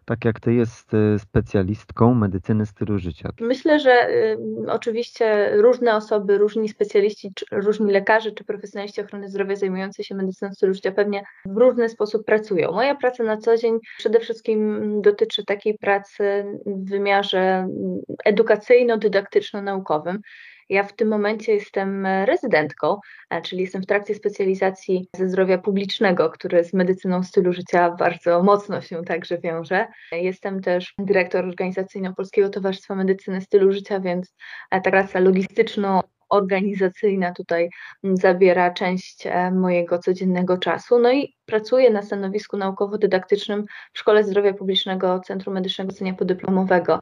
tak 0.09 0.25
jak 0.25 0.39
ty, 0.39 0.53
jest 0.53 0.93
y, 0.93 1.19
specjalistką 1.19 2.13
medycyny 2.13 2.65
stylu 2.65 2.99
życia? 2.99 3.29
Myślę, 3.39 3.79
że 3.79 4.09
y, 4.09 4.37
oczywiście 4.67 5.51
różne 5.55 5.95
osoby, 5.95 6.37
różni 6.37 6.69
specjaliści, 6.69 7.31
czy, 7.35 7.45
różni 7.51 7.91
lekarze 7.91 8.31
czy 8.31 8.43
profesjonaliści 8.43 9.01
ochrony 9.01 9.29
zdrowia 9.29 9.55
zajmujący 9.55 10.03
się 10.03 10.15
medycyną 10.15 10.53
stylu 10.53 10.73
życia 10.73 10.91
pewnie 10.91 11.23
w 11.45 11.57
różny 11.57 11.89
sposób 11.89 12.25
pracują. 12.25 12.71
Moja 12.71 12.95
praca 12.95 13.23
na 13.23 13.37
co 13.37 13.57
dzień 13.57 13.79
przede 13.97 14.19
wszystkim 14.19 15.01
dotyczy 15.01 15.45
takiej 15.45 15.77
pracy 15.77 16.45
w 16.65 16.89
wymiarze 16.89 17.67
edukacyjno-dydaktyczno-naukowym. 18.25 20.19
Ja 20.69 20.83
w 20.83 20.93
tym 20.93 21.07
momencie 21.07 21.53
jestem 21.53 22.05
e, 22.05 22.25
rezydentką, 22.25 22.99
e, 23.29 23.41
czyli 23.41 23.61
jestem 23.61 23.81
w 23.81 23.85
trakcie 23.85 24.15
specjalizacji 24.15 25.07
ze 25.15 25.29
zdrowia 25.29 25.57
publicznego, 25.57 26.29
które 26.29 26.63
z 26.63 26.73
medycyną 26.73 27.23
stylu 27.23 27.53
życia 27.53 27.91
bardzo 27.91 28.43
mocno 28.43 28.81
się 28.81 29.03
także 29.03 29.37
wiąże. 29.37 29.87
Jestem 30.11 30.61
też 30.61 30.93
dyrektor 30.97 31.45
organizacyjną 31.45 32.15
Polskiego 32.15 32.49
Towarzystwa 32.49 32.95
Medycyny 32.95 33.41
Stylu 33.41 33.71
Życia, 33.71 33.99
więc 33.99 34.35
e, 34.71 34.81
ta 34.81 34.91
praca 34.91 35.19
logistyczno 35.19 36.03
organizacyjna 36.29 37.33
tutaj 37.33 37.69
zabiera 38.03 38.73
część 38.73 39.23
mojego 39.51 39.99
codziennego 39.99 40.57
czasu. 40.57 40.99
No 40.99 41.11
i 41.11 41.35
pracuję 41.45 41.89
na 41.89 42.01
stanowisku 42.01 42.57
naukowo-dydaktycznym 42.57 43.65
w 43.93 43.99
Szkole 43.99 44.23
Zdrowia 44.23 44.53
Publicznego 44.53 45.19
Centrum 45.19 45.53
Medycznego 45.53 45.93
Cenia 45.93 46.13
Podyplomowego 46.13 46.99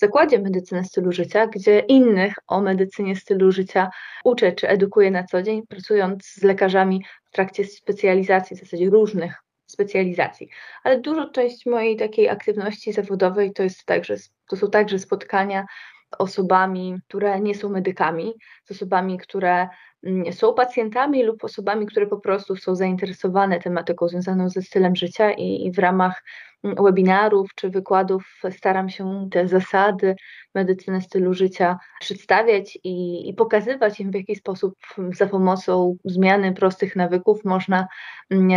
Zakładzie 0.00 0.38
Medycyny 0.38 0.84
Stylu 0.84 1.12
Życia, 1.12 1.46
gdzie 1.46 1.78
innych 1.78 2.34
o 2.46 2.60
medycynie 2.60 3.16
stylu 3.16 3.52
życia 3.52 3.90
uczę 4.24 4.52
czy 4.52 4.68
edukuję 4.68 5.10
na 5.10 5.24
co 5.24 5.42
dzień, 5.42 5.62
pracując 5.66 6.26
z 6.26 6.42
lekarzami 6.42 7.04
w 7.24 7.30
trakcie 7.30 7.64
specjalizacji, 7.64 8.56
w 8.56 8.60
zasadzie 8.60 8.90
różnych 8.90 9.34
specjalizacji. 9.66 10.48
Ale 10.84 11.00
dużo 11.00 11.30
część 11.30 11.66
mojej 11.66 11.96
takiej 11.96 12.28
aktywności 12.28 12.92
zawodowej 12.92 13.52
to, 13.52 13.62
jest 13.62 13.84
także, 13.84 14.16
to 14.48 14.56
są 14.56 14.70
także 14.70 14.98
spotkania 14.98 15.66
osobami, 16.18 16.96
które 17.08 17.40
nie 17.40 17.54
są 17.54 17.68
medykami, 17.68 18.34
z 18.64 18.70
osobami, 18.70 19.18
które 19.18 19.68
mm, 20.04 20.32
są 20.32 20.54
pacjentami 20.54 21.22
lub 21.22 21.44
osobami, 21.44 21.86
które 21.86 22.06
po 22.06 22.20
prostu 22.20 22.56
są 22.56 22.74
zainteresowane 22.74 23.60
tematyką 23.60 24.08
związaną 24.08 24.48
ze 24.48 24.62
stylem 24.62 24.96
życia 24.96 25.30
i, 25.30 25.66
i 25.66 25.72
w 25.72 25.78
ramach 25.78 26.22
webinarów 26.64 27.54
czy 27.54 27.70
wykładów 27.70 28.40
staram 28.50 28.88
się 28.88 29.28
te 29.30 29.48
zasady 29.48 30.16
medycyny 30.54 31.00
stylu 31.00 31.34
życia 31.34 31.78
przedstawiać 32.00 32.78
i, 32.84 33.28
i, 33.28 33.34
pokazywać 33.34 34.00
im, 34.00 34.10
w 34.10 34.14
jaki 34.14 34.36
sposób 34.36 34.74
za 35.12 35.26
pomocą 35.26 35.96
zmiany 36.04 36.52
prostych 36.52 36.96
nawyków 36.96 37.44
można 37.44 37.88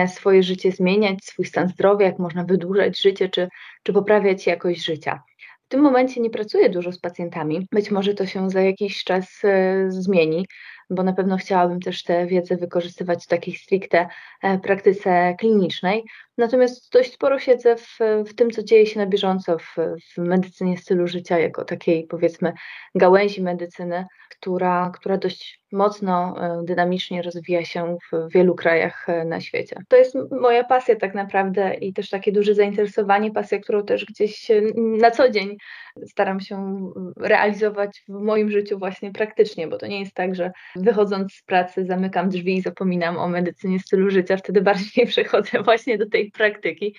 swoje 0.07 0.43
życie 0.43 0.71
zmieniać, 0.71 1.25
swój 1.25 1.45
stan 1.45 1.69
zdrowia, 1.69 2.05
jak 2.05 2.19
można 2.19 2.43
wydłużać 2.43 3.01
życie 3.01 3.29
czy, 3.29 3.47
czy 3.83 3.93
poprawiać 3.93 4.47
jakość 4.47 4.85
życia. 4.85 5.23
W 5.65 5.67
tym 5.67 5.81
momencie 5.81 6.21
nie 6.21 6.29
pracuję 6.29 6.69
dużo 6.69 6.91
z 6.91 6.99
pacjentami. 6.99 7.67
Być 7.71 7.91
może 7.91 8.13
to 8.13 8.25
się 8.25 8.49
za 8.49 8.61
jakiś 8.61 9.03
czas 9.03 9.41
e, 9.43 9.85
zmieni, 9.91 10.45
bo 10.89 11.03
na 11.03 11.13
pewno 11.13 11.37
chciałabym 11.37 11.79
też 11.79 12.03
tę 12.03 12.27
wiedzę 12.27 12.57
wykorzystywać 12.57 13.23
w 13.23 13.27
takiej 13.27 13.55
stricte 13.55 14.07
e, 14.41 14.59
praktyce 14.59 15.35
klinicznej. 15.39 16.03
Natomiast 16.37 16.91
dość 16.91 17.13
sporo 17.13 17.39
siedzę 17.39 17.75
w, 17.75 17.97
w 18.27 18.35
tym, 18.35 18.51
co 18.51 18.63
dzieje 18.63 18.85
się 18.85 18.99
na 18.99 19.05
bieżąco 19.05 19.57
w, 19.57 19.75
w 20.15 20.17
medycynie 20.17 20.77
stylu 20.77 21.07
życia, 21.07 21.39
jako 21.39 21.65
takiej 21.65 22.07
powiedzmy 22.07 22.53
gałęzi 22.95 23.41
medycyny, 23.41 24.05
która, 24.43 24.91
która 24.93 25.17
dość 25.17 25.59
mocno, 25.71 26.35
e, 26.37 26.63
dynamicznie 26.63 27.21
rozwija 27.21 27.65
się 27.65 27.97
w 28.11 28.33
wielu 28.33 28.55
krajach 28.55 29.09
e, 29.09 29.25
na 29.25 29.41
świecie. 29.41 29.75
To 29.87 29.97
jest 29.97 30.15
moja 30.31 30.63
pasja 30.63 30.95
tak 30.95 31.13
naprawdę 31.13 31.73
i 31.73 31.93
też 31.93 32.09
takie 32.09 32.31
duże 32.31 32.55
zainteresowanie, 32.55 33.31
pasja, 33.31 33.59
którą 33.59 33.85
też 33.85 34.05
gdzieś 34.05 34.51
na 34.75 35.11
co 35.11 35.29
dzień 35.29 35.57
staram 36.05 36.39
się 36.39 36.79
realizować 37.17 38.03
w 38.07 38.11
moim 38.11 38.51
życiu 38.51 38.79
właśnie 38.79 39.11
praktycznie, 39.11 39.67
bo 39.67 39.77
to 39.77 39.87
nie 39.87 39.99
jest 39.99 40.13
tak, 40.13 40.35
że 40.35 40.51
wychodząc 40.75 41.33
z 41.33 41.43
pracy 41.43 41.85
zamykam 41.85 42.29
drzwi 42.29 42.55
i 42.55 42.61
zapominam 42.61 43.17
o 43.17 43.27
medycynie 43.27 43.79
stylu 43.79 44.09
życia, 44.09 44.37
wtedy 44.37 44.61
bardziej 44.61 45.07
przechodzę 45.13 45.63
właśnie 45.63 45.97
do 45.97 46.09
tej 46.09 46.31
praktyki, 46.31 46.95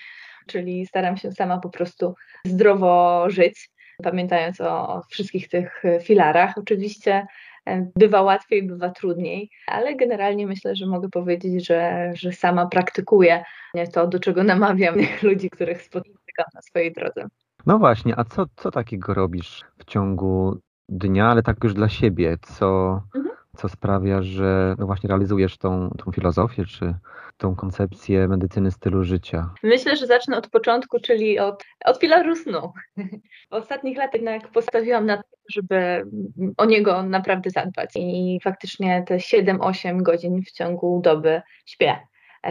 czyli 0.46 0.86
staram 0.86 1.16
się 1.16 1.32
sama 1.32 1.58
po 1.58 1.70
prostu 1.70 2.14
zdrowo 2.46 3.24
żyć, 3.30 3.70
pamiętając 4.02 4.60
o, 4.60 5.02
wszystkich 5.08 5.48
tych 5.48 5.82
filarach. 6.02 6.58
Oczywiście 6.58 7.26
e, 7.66 7.90
bywa 7.96 8.22
łatwiej, 8.22 8.62
bywa 8.62 8.90
trudniej, 8.90 9.50
ale 9.66 9.96
generalnie 9.96 10.46
myślę, 10.46 10.76
że 10.76 10.86
mogę 10.86 11.08
powiedzieć, 11.08 11.66
że, 11.66 12.10
że 12.14 12.32
sama 12.32 12.66
praktykuję 12.66 13.44
to, 13.92 14.06
do 14.06 14.20
czego 14.20 14.44
namawiam 14.44 14.94
ludzi, 15.22 15.50
których 15.50 15.82
spotykam 15.82 16.46
na 16.54 16.62
swojej 16.62 16.92
drodze. 16.92 17.26
No 17.66 17.78
właśnie, 17.78 18.14
a 18.18 18.24
co, 18.24 18.46
co 18.56 18.70
takiego 18.70 19.14
robisz 19.14 19.64
w 19.78 19.84
ciągu 19.84 20.58
dnia, 20.88 21.26
ale 21.26 21.42
tak 21.42 21.64
już 21.64 21.74
dla 21.74 21.88
siebie? 21.88 22.36
Co, 22.42 23.00
mhm. 23.14 23.33
Co 23.56 23.68
sprawia, 23.68 24.23
że 24.23 24.75
no 24.78 24.87
właśnie 24.87 25.08
realizujesz 25.08 25.58
tą, 25.58 25.90
tą 26.04 26.12
filozofię, 26.12 26.64
czy 26.64 26.94
tą 27.37 27.56
koncepcję 27.56 28.28
medycyny 28.28 28.70
stylu 28.70 29.04
życia? 29.04 29.50
Myślę, 29.62 29.96
że 29.96 30.06
zacznę 30.06 30.37
od 30.37 30.49
początku, 30.49 31.00
czyli 31.00 31.38
od, 31.38 31.64
od 31.84 32.00
filaru 32.00 32.37
snu. 32.37 32.73
W 33.50 33.54
ostatnich 33.54 33.99
latach 33.99 34.14
jednak 34.14 34.49
postawiłam 34.49 35.06
na 35.06 35.16
to, 35.16 35.23
żeby 35.50 36.04
o 36.56 36.64
niego 36.64 37.02
naprawdę 37.02 37.50
zadbać 37.50 37.90
i 37.96 38.40
faktycznie 38.42 39.04
te 39.06 39.16
7-8 39.16 40.02
godzin 40.02 40.42
w 40.42 40.50
ciągu 40.50 41.00
doby 41.04 41.42
śpię. 41.66 41.99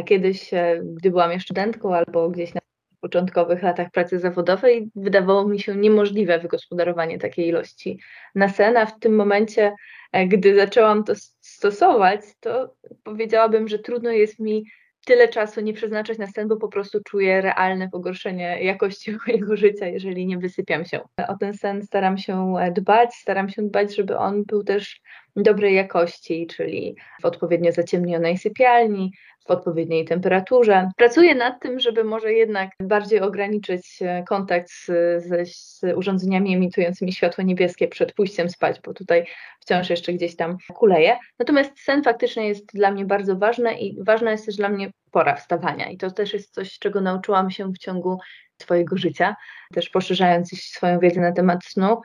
Kiedyś, 0.05 0.53
e, 0.53 0.81
gdy 0.83 1.11
byłam 1.11 1.31
jeszcze 1.31 1.45
studentką 1.45 1.95
albo 1.95 2.29
gdzieś 2.29 2.53
na 2.53 2.61
początkowych 3.03 3.63
latach 3.63 3.91
pracy 3.91 4.19
zawodowej 4.19 4.91
wydawało 4.95 5.47
mi 5.47 5.59
się 5.59 5.75
niemożliwe 5.75 6.39
wygospodarowanie 6.39 7.19
takiej 7.19 7.47
ilości 7.47 7.99
na 8.35 8.49
sen, 8.49 8.77
a 8.77 8.85
w 8.85 8.99
tym 8.99 9.15
momencie, 9.15 9.73
e, 10.11 10.27
gdy 10.27 10.55
zaczęłam 10.55 11.03
to 11.03 11.13
stosować, 11.41 12.21
to 12.39 12.75
powiedziałabym, 13.03 13.67
że 13.67 13.79
trudno 13.79 14.11
jest 14.11 14.39
mi 14.39 14.63
tyle 15.05 15.27
czasu 15.27 15.61
nie 15.61 15.73
przeznaczać 15.73 16.17
na 16.17 16.27
sen, 16.27 16.47
bo 16.47 16.57
po 16.57 16.67
prostu 16.67 16.99
czuję 17.03 17.41
realne 17.41 17.89
pogorszenie 17.89 18.63
jakości 18.63 19.11
mojego 19.27 19.57
życia, 19.57 19.87
jeżeli 19.87 20.25
nie 20.25 20.37
wysypiam 20.37 20.85
się. 20.85 20.99
O 21.27 21.37
ten 21.37 21.53
sen 21.53 21.81
staram 21.81 22.17
się 22.17 22.55
e, 22.59 22.71
dbać, 22.71 23.13
staram 23.13 23.49
się 23.49 23.61
dbać, 23.61 23.95
żeby 23.95 24.17
on 24.17 24.43
był 24.43 24.63
też 24.63 25.01
dobrej 25.35 25.75
jakości, 25.75 26.47
czyli 26.47 26.95
w 27.21 27.25
odpowiednio 27.25 27.71
zaciemnionej 27.71 28.37
sypialni, 28.37 29.11
w 29.47 29.51
odpowiedniej 29.51 30.05
temperaturze. 30.05 30.89
Pracuję 30.97 31.35
nad 31.35 31.61
tym, 31.61 31.79
żeby 31.79 32.03
może 32.03 32.33
jednak 32.33 32.69
bardziej 32.79 33.21
ograniczyć 33.21 33.99
e, 34.01 34.23
kontakt 34.23 34.69
z, 34.71 34.85
z, 35.23 35.55
z 35.55 35.81
urządzeniami 35.95 36.55
emitującymi 36.55 37.13
światło 37.13 37.43
niebieskie 37.43 37.87
przed 37.87 38.13
pójściem 38.13 38.49
spać, 38.49 38.81
bo 38.85 38.93
tutaj 38.93 39.25
wciąż 39.59 39.89
jeszcze 39.89 40.13
gdzieś 40.13 40.35
tam 40.35 40.57
kuleje. 40.73 41.17
Natomiast 41.39 41.79
sen 41.79 42.03
faktycznie 42.03 42.47
jest 42.47 42.65
dla 42.73 42.91
mnie 42.91 43.05
bardzo 43.05 43.35
ważny 43.35 43.79
i 43.79 44.03
ważna 44.03 44.31
jest 44.31 44.45
też 44.45 44.55
dla 44.55 44.69
mnie 44.69 44.91
pora 45.11 45.35
wstawania. 45.35 45.89
I 45.89 45.97
to 45.97 46.11
też 46.11 46.33
jest 46.33 46.53
coś, 46.53 46.79
czego 46.79 47.01
nauczyłam 47.01 47.51
się 47.51 47.71
w 47.71 47.77
ciągu 47.77 48.19
swojego 48.61 48.97
życia, 48.97 49.35
też 49.73 49.89
poszerzając 49.89 50.49
swoją 50.49 50.99
wiedzę 50.99 51.21
na 51.21 51.31
temat 51.31 51.65
snu, 51.65 52.01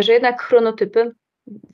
że 0.00 0.12
jednak 0.12 0.42
chronotypy 0.42 1.12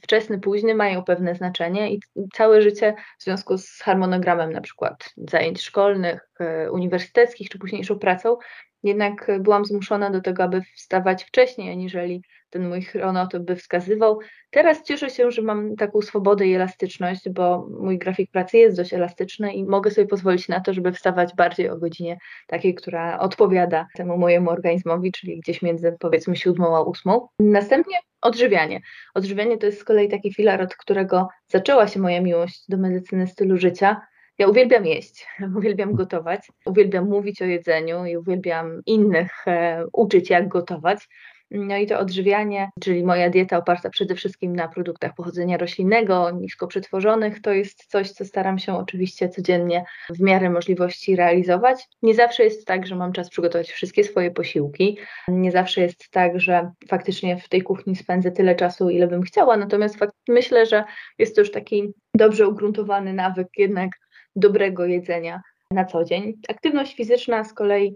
wczesny, 0.03 0.41
późny 0.41 0.75
mają 0.75 1.05
pewne 1.05 1.35
znaczenie 1.35 1.95
i 1.95 2.01
całe 2.35 2.63
życie 2.63 2.95
w 3.19 3.25
związku 3.25 3.59
z 3.59 3.81
harmonogramem 3.81 4.53
na 4.53 4.61
przykład 4.61 5.15
zajęć 5.17 5.63
szkolnych, 5.63 6.29
e, 6.41 6.71
uniwersyteckich 6.71 7.49
czy 7.49 7.59
późniejszą 7.59 7.99
pracą, 7.99 8.37
jednak 8.83 9.31
byłam 9.41 9.65
zmuszona 9.65 10.11
do 10.11 10.21
tego, 10.21 10.43
aby 10.43 10.63
wstawać 10.77 11.25
wcześniej, 11.25 11.71
aniżeli 11.71 12.23
ten 12.55 12.69
mój 12.69 12.83
chronotyp 12.83 13.43
by 13.43 13.57
wskazywał. 13.57 14.19
Teraz 14.51 14.83
cieszę 14.83 15.11
się, 15.11 15.31
że 15.31 15.43
mam 15.43 15.77
taką 15.77 16.03
swobodę 16.03 16.47
i 16.47 16.55
elastyczność, 16.55 17.29
bo 17.29 17.69
mój 17.81 17.99
grafik 17.99 18.31
pracy 18.31 18.59
jest 18.59 18.77
dość 18.77 18.95
elastyczny 18.95 19.55
i 19.55 19.65
mogę 19.65 19.91
sobie 19.91 20.07
pozwolić 20.07 20.49
na 20.49 20.61
to, 20.61 20.73
żeby 20.73 20.93
wstawać 20.93 21.35
bardziej 21.35 21.71
o 21.71 21.77
godzinie 21.77 22.19
takiej, 22.47 22.75
która 22.75 23.19
odpowiada 23.19 23.87
temu 23.95 24.19
mojemu 24.19 24.51
organizmowi, 24.51 25.13
czyli 25.13 25.41
gdzieś 25.41 25.63
między 25.63 25.97
powiedzmy 26.01 26.37
siódmą 26.37 26.77
a 26.77 26.81
ósmą. 26.81 27.29
Następnie 27.39 27.99
odżywianie. 28.23 28.81
Odżywianie 29.15 29.59
to 29.59 29.67
jest 29.67 29.81
z 29.81 29.85
kolei 29.85 30.09
taki 30.09 30.35
filar, 30.35 30.63
od 30.63 30.77
którego 30.77 31.29
zaczęła 31.49 31.89
się 31.89 32.01
moja 32.01 32.21
miłość 32.21 32.65
do 32.69 32.77
medycyny 32.77 33.27
stylu 33.27 33.57
życia. 33.57 34.01
Ja 34.39 34.49
uwielbiam 34.49 34.87
jeść, 34.87 35.27
uwielbiam 35.59 35.95
gotować, 35.95 36.49
uwielbiam 36.67 37.09
mówić 37.09 37.43
o 37.43 37.45
jedzeniu 37.45 38.05
i 38.05 38.17
uwielbiam 38.17 38.81
innych 38.87 39.49
e, 39.49 39.85
uczyć, 39.93 40.31
jak 40.31 40.49
gotować. 40.49 41.09
No 41.55 41.77
i 41.77 41.87
to 41.87 41.99
odżywianie, 41.99 42.71
czyli 42.81 43.05
moja 43.05 43.31
dieta 43.31 43.57
oparta 43.59 43.91
przede 43.91 44.15
wszystkim 44.15 44.57
na 44.57 44.69
produktach 44.69 45.15
pochodzenia 45.15 45.57
roślinnego, 45.57 46.31
nisko 46.31 46.67
przetworzonych, 46.67 47.43
to 47.43 47.53
jest 47.53 47.85
coś, 47.85 48.11
co 48.11 48.25
staram 48.25 48.59
się 48.59 48.77
oczywiście 48.77 49.29
codziennie 49.29 49.85
w 50.11 50.21
miarę 50.21 50.51
możliwości 50.51 51.17
realizować. 51.17 51.89
Nie 52.03 52.15
zawsze 52.15 52.45
jest 52.45 52.67
tak, 52.67 52.87
że 52.87 52.97
mam 52.97 53.13
czas 53.13 53.31
przygotować 53.31 53.71
wszystkie 53.71 54.05
swoje 54.05 54.31
posiłki. 54.31 54.99
Nie 55.29 55.53
zawsze 55.53 55.81
jest 55.81 56.11
tak, 56.11 56.41
że 56.41 56.71
faktycznie 56.89 57.37
w 57.37 57.49
tej 57.49 57.63
kuchni 57.63 57.97
spędzę 57.97 58.31
tyle 58.31 58.55
czasu, 58.55 58.91
ile 58.91 59.07
bym 59.07 59.23
chciała, 59.23 59.57
natomiast 59.57 59.99
myślę, 60.29 60.67
że 60.67 60.85
jest 61.19 61.35
to 61.35 61.41
już 61.41 61.51
taki 61.51 61.93
dobrze 62.15 62.49
ugruntowany 62.49 63.13
nawyk 63.13 63.49
jednak 63.57 63.91
dobrego 64.37 64.87
jedzenia 64.87 65.43
na 65.71 65.85
co 65.85 66.05
dzień. 66.05 66.33
Aktywność 66.49 66.97
fizyczna 66.97 67.45
z 67.45 67.53
kolei 67.53 67.95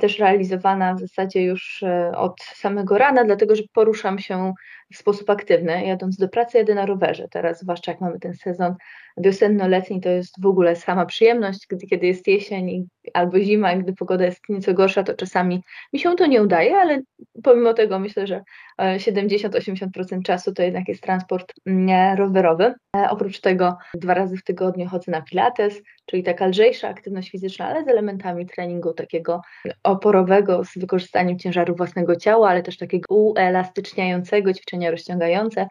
też 0.00 0.18
realizowana 0.18 0.94
w 0.94 1.00
zasadzie 1.00 1.44
już 1.44 1.82
e, 1.82 2.12
od 2.16 2.40
samego 2.40 2.98
rana, 2.98 3.24
dlatego 3.24 3.56
że 3.56 3.62
poruszam 3.72 4.18
się 4.18 4.52
w 4.92 4.96
sposób 4.96 5.30
aktywny. 5.30 5.86
Jadąc 5.86 6.16
do 6.16 6.28
pracy, 6.28 6.58
jadę 6.58 6.74
na 6.74 6.86
rowerze. 6.86 7.28
Teraz, 7.30 7.60
zwłaszcza 7.60 7.92
jak 7.92 8.00
mamy 8.00 8.20
ten 8.20 8.34
sezon 8.34 8.74
wiosenno-letni, 9.16 10.00
to 10.00 10.08
jest 10.08 10.40
w 10.40 10.46
ogóle 10.46 10.76
sama 10.76 11.06
przyjemność, 11.06 11.66
gdy, 11.70 11.86
kiedy 11.86 12.06
jest 12.06 12.26
jesień 12.26 12.88
albo 13.14 13.40
zima, 13.40 13.76
gdy 13.76 13.92
pogoda 13.92 14.24
jest 14.24 14.48
nieco 14.48 14.74
gorsza, 14.74 15.02
to 15.02 15.14
czasami 15.14 15.62
mi 15.92 15.98
się 15.98 16.16
to 16.16 16.26
nie 16.26 16.42
udaje, 16.42 16.76
ale 16.76 17.00
pomimo 17.42 17.74
tego 17.74 17.98
myślę, 17.98 18.26
że 18.26 18.42
70-80% 18.78 20.18
e, 20.18 20.22
czasu 20.22 20.52
to 20.52 20.62
jednak 20.62 20.88
jest 20.88 21.02
transport 21.02 21.52
mm, 21.66 22.18
rowerowy. 22.18 22.74
E, 22.96 23.10
oprócz 23.10 23.40
tego 23.40 23.78
dwa 23.94 24.14
razy 24.14 24.36
w 24.36 24.44
tygodniu 24.44 24.88
chodzę 24.88 25.12
na 25.12 25.22
pilates, 25.22 25.82
czyli 26.06 26.22
taka 26.22 26.46
lżejsza 26.46 26.88
aktywność 26.88 27.30
fizyczna, 27.30 27.66
ale 27.66 27.84
z 27.84 27.88
elementami 27.88 28.46
treningu 28.46 28.92
takiego 28.92 29.40
oporowego, 29.82 30.64
z 30.64 30.78
wykorzystaniem 30.78 31.38
ciężaru 31.38 31.74
własnego 31.74 32.16
ciała, 32.16 32.48
ale 32.48 32.62
też 32.62 32.76
takiego 32.76 33.14
uelastyczniającego, 33.14 34.54
ćwiczenia 34.54 34.90
rozciągające, 34.90 35.66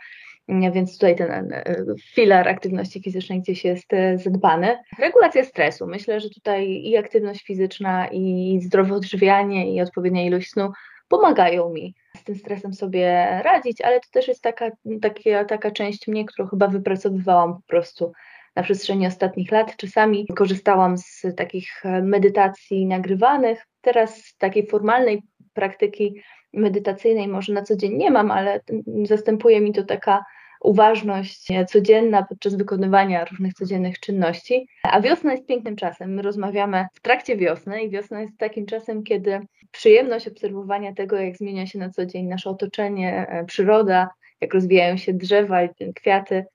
więc 0.49 0.93
tutaj 0.93 1.15
ten 1.15 1.53
e, 1.53 1.75
filar 2.13 2.47
aktywności 2.47 3.01
fizycznej 3.01 3.41
gdzieś 3.41 3.65
jest 3.65 3.93
e, 3.93 4.17
zadbany. 4.17 4.77
Regulacja 4.99 5.43
stresu. 5.43 5.87
Myślę, 5.87 6.19
że 6.19 6.29
tutaj 6.29 6.67
i 6.67 6.97
aktywność 6.97 7.45
fizyczna, 7.45 8.07
i 8.07 8.59
zdrowe 8.61 8.95
odżywianie, 8.95 9.75
i 9.75 9.81
odpowiednia 9.81 10.25
ilość 10.25 10.51
snu 10.51 10.71
pomagają 11.07 11.69
mi 11.69 11.95
z 12.17 12.23
tym 12.23 12.35
stresem 12.35 12.73
sobie 12.73 13.27
radzić, 13.43 13.81
ale 13.81 13.99
to 13.99 14.07
też 14.11 14.27
jest 14.27 14.41
taka, 14.41 14.71
taka, 15.01 15.45
taka 15.45 15.71
część 15.71 16.07
mnie, 16.07 16.25
którą 16.25 16.47
chyba 16.47 16.67
wypracowywałam 16.67 17.53
po 17.53 17.61
prostu 17.67 18.11
na 18.55 18.63
przestrzeni 18.63 19.07
ostatnich 19.07 19.51
lat. 19.51 19.75
Czasami 19.77 20.27
korzystałam 20.27 20.97
z 20.97 21.25
takich 21.37 21.83
medytacji 22.01 22.85
nagrywanych, 22.85 23.67
teraz 23.87 24.35
takiej 24.37 24.67
formalnej 24.67 25.21
praktyki 25.53 26.21
medytacyjnej 26.53 27.27
może 27.27 27.53
na 27.53 27.61
co 27.61 27.75
dzień 27.75 27.93
nie 27.97 28.11
mam, 28.11 28.31
ale 28.31 28.61
zastępuje 29.03 29.61
mi 29.61 29.73
to 29.73 29.83
taka 29.83 30.25
uważność 30.61 31.47
codzienna 31.67 32.23
podczas 32.23 32.55
wykonywania 32.55 33.25
różnych 33.25 33.53
codziennych 33.53 33.99
czynności. 33.99 34.67
A 34.83 35.01
wiosna 35.01 35.31
jest 35.31 35.45
pięknym 35.45 35.75
czasem. 35.75 36.13
My 36.13 36.21
rozmawiamy 36.21 36.85
w 36.93 37.01
trakcie 37.01 37.37
wiosny 37.37 37.83
i 37.83 37.89
wiosna 37.89 38.21
jest 38.21 38.37
takim 38.37 38.65
czasem, 38.65 39.03
kiedy 39.03 39.39
przyjemność 39.71 40.27
obserwowania 40.27 40.93
tego, 40.93 41.17
jak 41.17 41.37
zmienia 41.37 41.67
się 41.67 41.79
na 41.79 41.89
co 41.89 42.05
dzień 42.05 42.25
nasze 42.25 42.49
otoczenie, 42.49 43.27
e, 43.29 43.45
przyroda, 43.45 44.09
jak 44.41 44.53
rozwijają 44.53 44.97
się 44.97 45.13
drzewa, 45.13 45.59
kwiaty, 45.95 46.45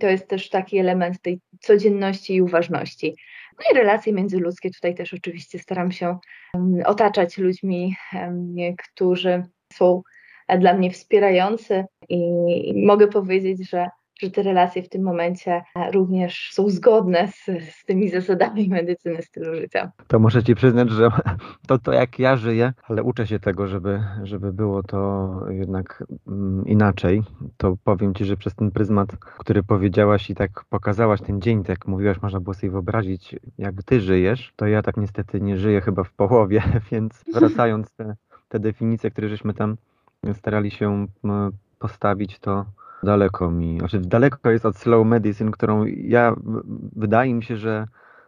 to 0.00 0.06
jest 0.06 0.28
też 0.28 0.48
taki 0.48 0.78
element 0.78 1.22
tej 1.22 1.40
codzienności 1.60 2.34
i 2.34 2.42
uważności. 2.42 3.14
No 3.58 3.64
i 3.72 3.78
relacje 3.78 4.12
międzyludzkie, 4.12 4.70
tutaj 4.70 4.94
też 4.94 5.14
oczywiście 5.14 5.58
staram 5.58 5.92
się 5.92 6.18
otaczać 6.84 7.38
ludźmi, 7.38 7.96
którzy 8.78 9.42
są 9.72 10.02
dla 10.58 10.74
mnie 10.74 10.90
wspierający. 10.90 11.84
I 12.08 12.22
mogę 12.86 13.08
powiedzieć, 13.08 13.70
że 13.70 13.88
że 14.22 14.30
te 14.30 14.42
relacje 14.42 14.82
w 14.82 14.88
tym 14.88 15.02
momencie 15.02 15.62
również 15.92 16.50
są 16.52 16.68
zgodne 16.68 17.28
z, 17.28 17.44
z 17.74 17.84
tymi 17.84 18.08
zasadami 18.08 18.68
medycyny 18.68 19.22
stylu 19.22 19.54
życia. 19.54 19.92
To 20.06 20.18
muszę 20.18 20.44
Ci 20.44 20.54
przyznać, 20.54 20.90
że 20.90 21.08
to, 21.68 21.78
to 21.78 21.92
jak 21.92 22.18
ja 22.18 22.36
żyję, 22.36 22.72
ale 22.88 23.02
uczę 23.02 23.26
się 23.26 23.40
tego, 23.40 23.66
żeby, 23.66 24.02
żeby 24.22 24.52
było 24.52 24.82
to 24.82 25.30
jednak 25.48 26.04
mm, 26.26 26.66
inaczej. 26.66 27.22
To 27.56 27.76
powiem 27.84 28.14
Ci, 28.14 28.24
że 28.24 28.36
przez 28.36 28.54
ten 28.54 28.70
pryzmat, 28.70 29.16
który 29.16 29.62
powiedziałaś 29.62 30.30
i 30.30 30.34
tak 30.34 30.64
pokazałaś 30.70 31.20
ten 31.20 31.40
dzień, 31.40 31.62
tak 31.62 31.68
jak 31.68 31.86
mówiłaś, 31.86 32.22
można 32.22 32.40
było 32.40 32.54
sobie 32.54 32.70
wyobrazić, 32.70 33.36
jak 33.58 33.74
Ty 33.82 34.00
żyjesz, 34.00 34.52
to 34.56 34.66
ja 34.66 34.82
tak 34.82 34.96
niestety 34.96 35.40
nie 35.40 35.56
żyję 35.56 35.80
chyba 35.80 36.04
w 36.04 36.12
połowie, 36.12 36.62
więc 36.92 37.24
wracając 37.34 37.92
te, 37.92 38.16
te 38.48 38.58
definicje, 38.58 39.10
które 39.10 39.28
żeśmy 39.28 39.54
tam 39.54 39.76
starali 40.32 40.70
się 40.70 41.06
postawić, 41.82 42.38
to 42.38 42.64
daleko 43.02 43.50
mi, 43.50 43.78
znaczy 43.78 44.00
daleko 44.00 44.50
jest 44.50 44.66
od 44.66 44.76
slow 44.76 45.06
medicine, 45.06 45.50
którą 45.50 45.84
ja, 45.84 46.34
wydaje 46.96 47.34
mi 47.34 47.44
się, 47.44 47.56
że, 47.56 47.86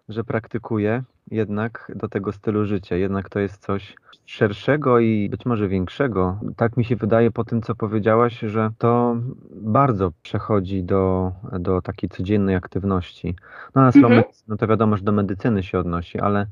że 0.09 0.25
praktykuję 0.25 1.03
jednak 1.31 1.93
do 1.95 2.09
tego 2.09 2.33
stylu 2.33 2.65
życia. 2.65 2.97
Jednak 2.97 3.29
to 3.29 3.39
jest 3.41 3.63
coś 3.63 3.97
szerszego 4.27 4.99
i 4.99 5.29
być 5.31 5.47
może 5.47 5.69
większego. 5.69 6.41
Tak 6.57 6.77
mi 6.77 6.85
się 6.85 6.97
wydaje 6.97 7.31
po 7.31 7.45
tym, 7.45 7.63
co 7.63 7.75
powiedziałaś, 7.75 8.39
że 8.39 8.71
to 8.79 9.17
bardzo 9.51 10.13
przechodzi 10.23 10.85
do, 10.85 11.33
do 11.61 11.83
takiej 11.83 12.11
codziennej 12.11 12.57
aktywności. 12.57 13.37
No 13.75 13.83
a 13.83 13.93
slow 13.93 14.05
mhm. 14.05 14.21
medicine, 14.21 14.45
no 14.49 14.57
to 14.57 14.67
wiadomo, 14.67 14.97
że 14.97 15.05
do 15.05 15.13
medycyny 15.13 15.63
się 15.63 15.79
odnosi, 15.79 16.21
ale 16.21 16.47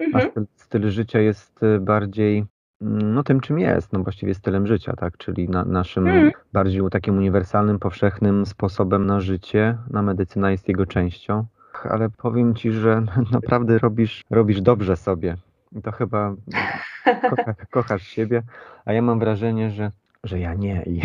mhm. 0.00 0.30
styl, 0.30 0.46
styl 0.56 0.90
życia 0.90 1.20
jest 1.20 1.60
bardziej 1.80 2.44
no 2.80 3.22
tym, 3.22 3.40
czym 3.40 3.58
jest, 3.58 3.92
no 3.92 4.02
właściwie 4.02 4.34
stylem 4.34 4.66
życia, 4.66 4.92
tak, 4.96 5.16
czyli 5.16 5.48
na, 5.48 5.64
naszym 5.64 6.04
hmm. 6.04 6.30
bardziej 6.52 6.82
takim 6.90 7.16
uniwersalnym, 7.16 7.78
powszechnym 7.78 8.46
sposobem 8.46 9.06
na 9.06 9.20
życie, 9.20 9.78
na 9.90 10.02
medycyna 10.02 10.50
jest 10.50 10.68
jego 10.68 10.86
częścią, 10.86 11.44
ale 11.84 12.10
powiem 12.10 12.54
Ci, 12.54 12.72
że 12.72 13.02
naprawdę 13.32 13.78
robisz, 13.78 14.24
robisz 14.30 14.60
dobrze 14.60 14.96
sobie. 14.96 15.36
I 15.72 15.82
to 15.82 15.92
chyba 15.92 16.34
kocha, 17.30 17.54
kochasz 17.70 18.02
siebie, 18.02 18.42
a 18.84 18.92
ja 18.92 19.02
mam 19.02 19.18
wrażenie, 19.18 19.70
że, 19.70 19.92
że 20.24 20.38
ja 20.38 20.54
nie. 20.54 20.82
I, 20.82 21.00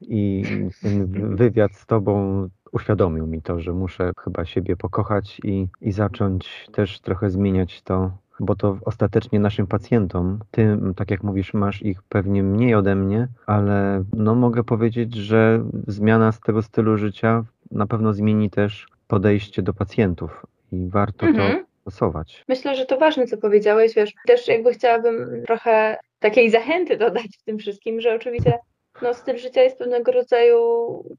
i 0.00 0.44
ten 0.82 1.36
wywiad 1.36 1.72
z 1.74 1.86
Tobą 1.86 2.48
uświadomił 2.72 3.26
mi 3.26 3.42
to, 3.42 3.60
że 3.60 3.72
muszę 3.72 4.12
chyba 4.24 4.44
siebie 4.44 4.76
pokochać 4.76 5.40
i, 5.44 5.68
i 5.80 5.92
zacząć 5.92 6.68
też 6.72 7.00
trochę 7.00 7.30
zmieniać 7.30 7.82
to, 7.82 8.10
bo 8.40 8.56
to 8.56 8.78
ostatecznie 8.84 9.40
naszym 9.40 9.66
pacjentom, 9.66 10.38
ty, 10.50 10.78
tak 10.96 11.10
jak 11.10 11.22
mówisz, 11.22 11.54
masz 11.54 11.82
ich 11.82 12.02
pewnie 12.02 12.42
mniej 12.42 12.74
ode 12.74 12.94
mnie, 12.94 13.28
ale 13.46 14.04
no 14.12 14.34
mogę 14.34 14.64
powiedzieć, 14.64 15.14
że 15.14 15.64
zmiana 15.86 16.32
z 16.32 16.40
tego 16.40 16.62
stylu 16.62 16.96
życia 16.96 17.44
na 17.70 17.86
pewno 17.86 18.12
zmieni 18.12 18.50
też 18.50 18.86
podejście 19.06 19.62
do 19.62 19.74
pacjentów 19.74 20.46
i 20.72 20.88
warto 20.88 21.26
mhm. 21.26 21.58
to 21.58 21.64
stosować. 21.80 22.44
Myślę, 22.48 22.76
że 22.76 22.86
to 22.86 22.98
ważne, 22.98 23.26
co 23.26 23.36
powiedziałeś, 23.36 23.94
wiesz, 23.94 24.12
też 24.26 24.48
jakby 24.48 24.72
chciałabym 24.72 25.42
trochę 25.46 25.96
takiej 26.18 26.50
zachęty 26.50 26.96
dodać 26.96 27.26
w 27.40 27.44
tym 27.44 27.58
wszystkim, 27.58 28.00
że 28.00 28.14
oczywiście 28.14 28.58
no, 29.02 29.14
styl 29.14 29.38
życia 29.38 29.62
jest 29.62 29.78
pewnego 29.78 30.12
rodzaju 30.12 30.58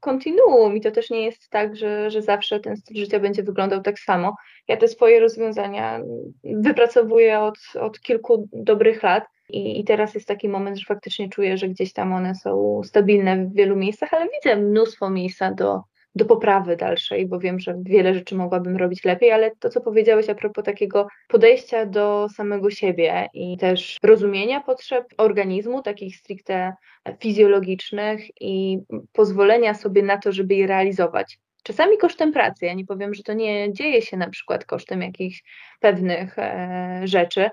kontinuum 0.00 0.76
i 0.76 0.80
to 0.80 0.90
też 0.90 1.10
nie 1.10 1.24
jest 1.24 1.50
tak, 1.50 1.76
że, 1.76 2.10
że 2.10 2.22
zawsze 2.22 2.60
ten 2.60 2.76
styl 2.76 2.96
życia 2.96 3.20
będzie 3.20 3.42
wyglądał 3.42 3.82
tak 3.82 3.98
samo. 3.98 4.36
Ja 4.68 4.76
te 4.76 4.88
swoje 4.88 5.20
rozwiązania 5.20 6.00
wypracowuję 6.44 7.40
od, 7.40 7.58
od 7.80 8.00
kilku 8.00 8.48
dobrych 8.52 9.02
lat 9.02 9.24
i, 9.48 9.80
i 9.80 9.84
teraz 9.84 10.14
jest 10.14 10.28
taki 10.28 10.48
moment, 10.48 10.78
że 10.78 10.84
faktycznie 10.84 11.28
czuję, 11.28 11.58
że 11.58 11.68
gdzieś 11.68 11.92
tam 11.92 12.12
one 12.12 12.34
są 12.34 12.80
stabilne 12.84 13.36
w 13.36 13.54
wielu 13.54 13.76
miejscach, 13.76 14.14
ale 14.14 14.28
widzę 14.28 14.56
mnóstwo 14.56 15.10
miejsca 15.10 15.54
do, 15.54 15.80
do 16.14 16.24
poprawy 16.24 16.76
dalszej, 16.76 17.26
bo 17.26 17.38
wiem, 17.38 17.60
że 17.60 17.74
wiele 17.82 18.14
rzeczy 18.14 18.34
mogłabym 18.34 18.76
robić 18.76 19.04
lepiej, 19.04 19.32
ale 19.32 19.50
to, 19.56 19.68
co 19.68 19.80
powiedziałeś 19.80 20.28
a 20.28 20.34
propos 20.34 20.64
takiego 20.64 21.06
podejścia 21.28 21.86
do 21.86 22.26
samego 22.34 22.70
siebie 22.70 23.28
i 23.34 23.58
też 23.58 23.98
rozumienia 24.02 24.60
potrzeb 24.60 25.04
organizmu, 25.16 25.82
takich 25.82 26.16
stricte 26.16 26.72
fizjologicznych 27.20 28.20
i 28.40 28.78
pozwolenia 29.12 29.74
sobie 29.74 30.02
na 30.02 30.18
to, 30.18 30.32
żeby 30.32 30.54
je 30.54 30.66
realizować. 30.66 31.38
Czasami 31.62 31.98
kosztem 31.98 32.32
pracy. 32.32 32.66
Ja 32.66 32.74
nie 32.74 32.86
powiem, 32.86 33.14
że 33.14 33.22
to 33.22 33.32
nie 33.32 33.72
dzieje 33.72 34.02
się 34.02 34.16
na 34.16 34.30
przykład 34.30 34.64
kosztem 34.64 35.02
jakichś 35.02 35.42
pewnych 35.80 36.38
e, 36.38 37.00
rzeczy, 37.04 37.50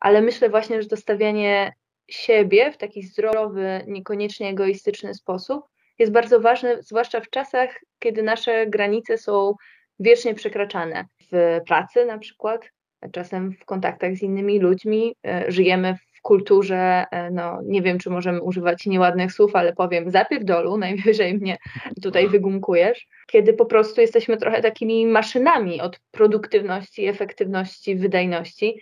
ale 0.00 0.22
myślę 0.22 0.50
właśnie, 0.50 0.82
że 0.82 0.88
dostawianie 0.88 1.72
siebie 2.08 2.72
w 2.72 2.76
taki 2.76 3.02
zdrowy, 3.02 3.84
niekoniecznie 3.86 4.48
egoistyczny 4.48 5.14
sposób 5.14 5.64
jest 5.98 6.12
bardzo 6.12 6.40
ważne, 6.40 6.82
zwłaszcza 6.82 7.20
w 7.20 7.30
czasach, 7.30 7.80
kiedy 7.98 8.22
nasze 8.22 8.66
granice 8.66 9.18
są 9.18 9.54
wiecznie 10.00 10.34
przekraczane. 10.34 11.04
W 11.32 11.60
pracy 11.66 12.04
na 12.04 12.18
przykład, 12.18 12.70
czasem 13.12 13.52
w 13.52 13.64
kontaktach 13.64 14.14
z 14.14 14.22
innymi 14.22 14.58
ludźmi, 14.60 15.14
e, 15.26 15.44
żyjemy 15.52 15.94
w 15.94 16.22
kulturze, 16.22 17.04
e, 17.10 17.30
no 17.30 17.60
nie 17.64 17.82
wiem, 17.82 17.98
czy 17.98 18.10
możemy 18.10 18.42
używać 18.42 18.86
nieładnych 18.86 19.32
słów, 19.32 19.56
ale 19.56 19.72
powiem 19.72 20.10
zapierdolu, 20.10 20.76
najwyżej 20.86 21.34
mnie 21.34 21.56
tutaj 22.02 22.28
wygumkujesz, 22.28 23.06
kiedy 23.26 23.52
po 23.52 23.66
prostu 23.66 24.00
jesteśmy 24.00 24.36
trochę 24.36 24.62
takimi 24.62 25.06
maszynami 25.06 25.80
od 25.80 26.00
produktywności, 26.10 27.06
efektywności, 27.06 27.96
wydajności 27.96 28.80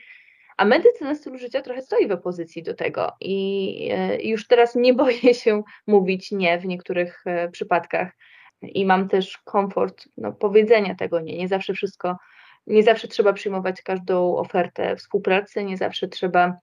a 0.56 0.64
medycyna 0.64 1.14
stylu 1.14 1.38
życia 1.38 1.62
trochę 1.62 1.82
stoi 1.82 2.08
w 2.08 2.12
opozycji 2.12 2.62
do 2.62 2.74
tego 2.74 3.12
i 3.20 3.88
e, 3.92 4.22
już 4.22 4.46
teraz 4.46 4.74
nie 4.74 4.94
boję 5.02 5.34
się 5.34 5.62
mówić 5.86 6.32
nie 6.32 6.58
w 6.58 6.66
niektórych 6.66 7.22
e, 7.26 7.48
przypadkach 7.48 8.12
i 8.62 8.86
mam 8.86 9.08
też 9.08 9.38
komfort 9.44 10.08
no, 10.16 10.32
powiedzenia 10.32 10.94
tego 10.94 11.20
nie. 11.20 11.38
Nie 11.38 11.48
zawsze 11.48 11.74
wszystko, 11.74 12.16
nie 12.66 12.82
zawsze 12.82 13.08
trzeba 13.08 13.32
przyjmować 13.32 13.82
każdą 13.82 14.36
ofertę 14.36 14.96
współpracy, 14.96 15.64
nie 15.64 15.76
zawsze 15.76 16.08
trzeba 16.08 16.56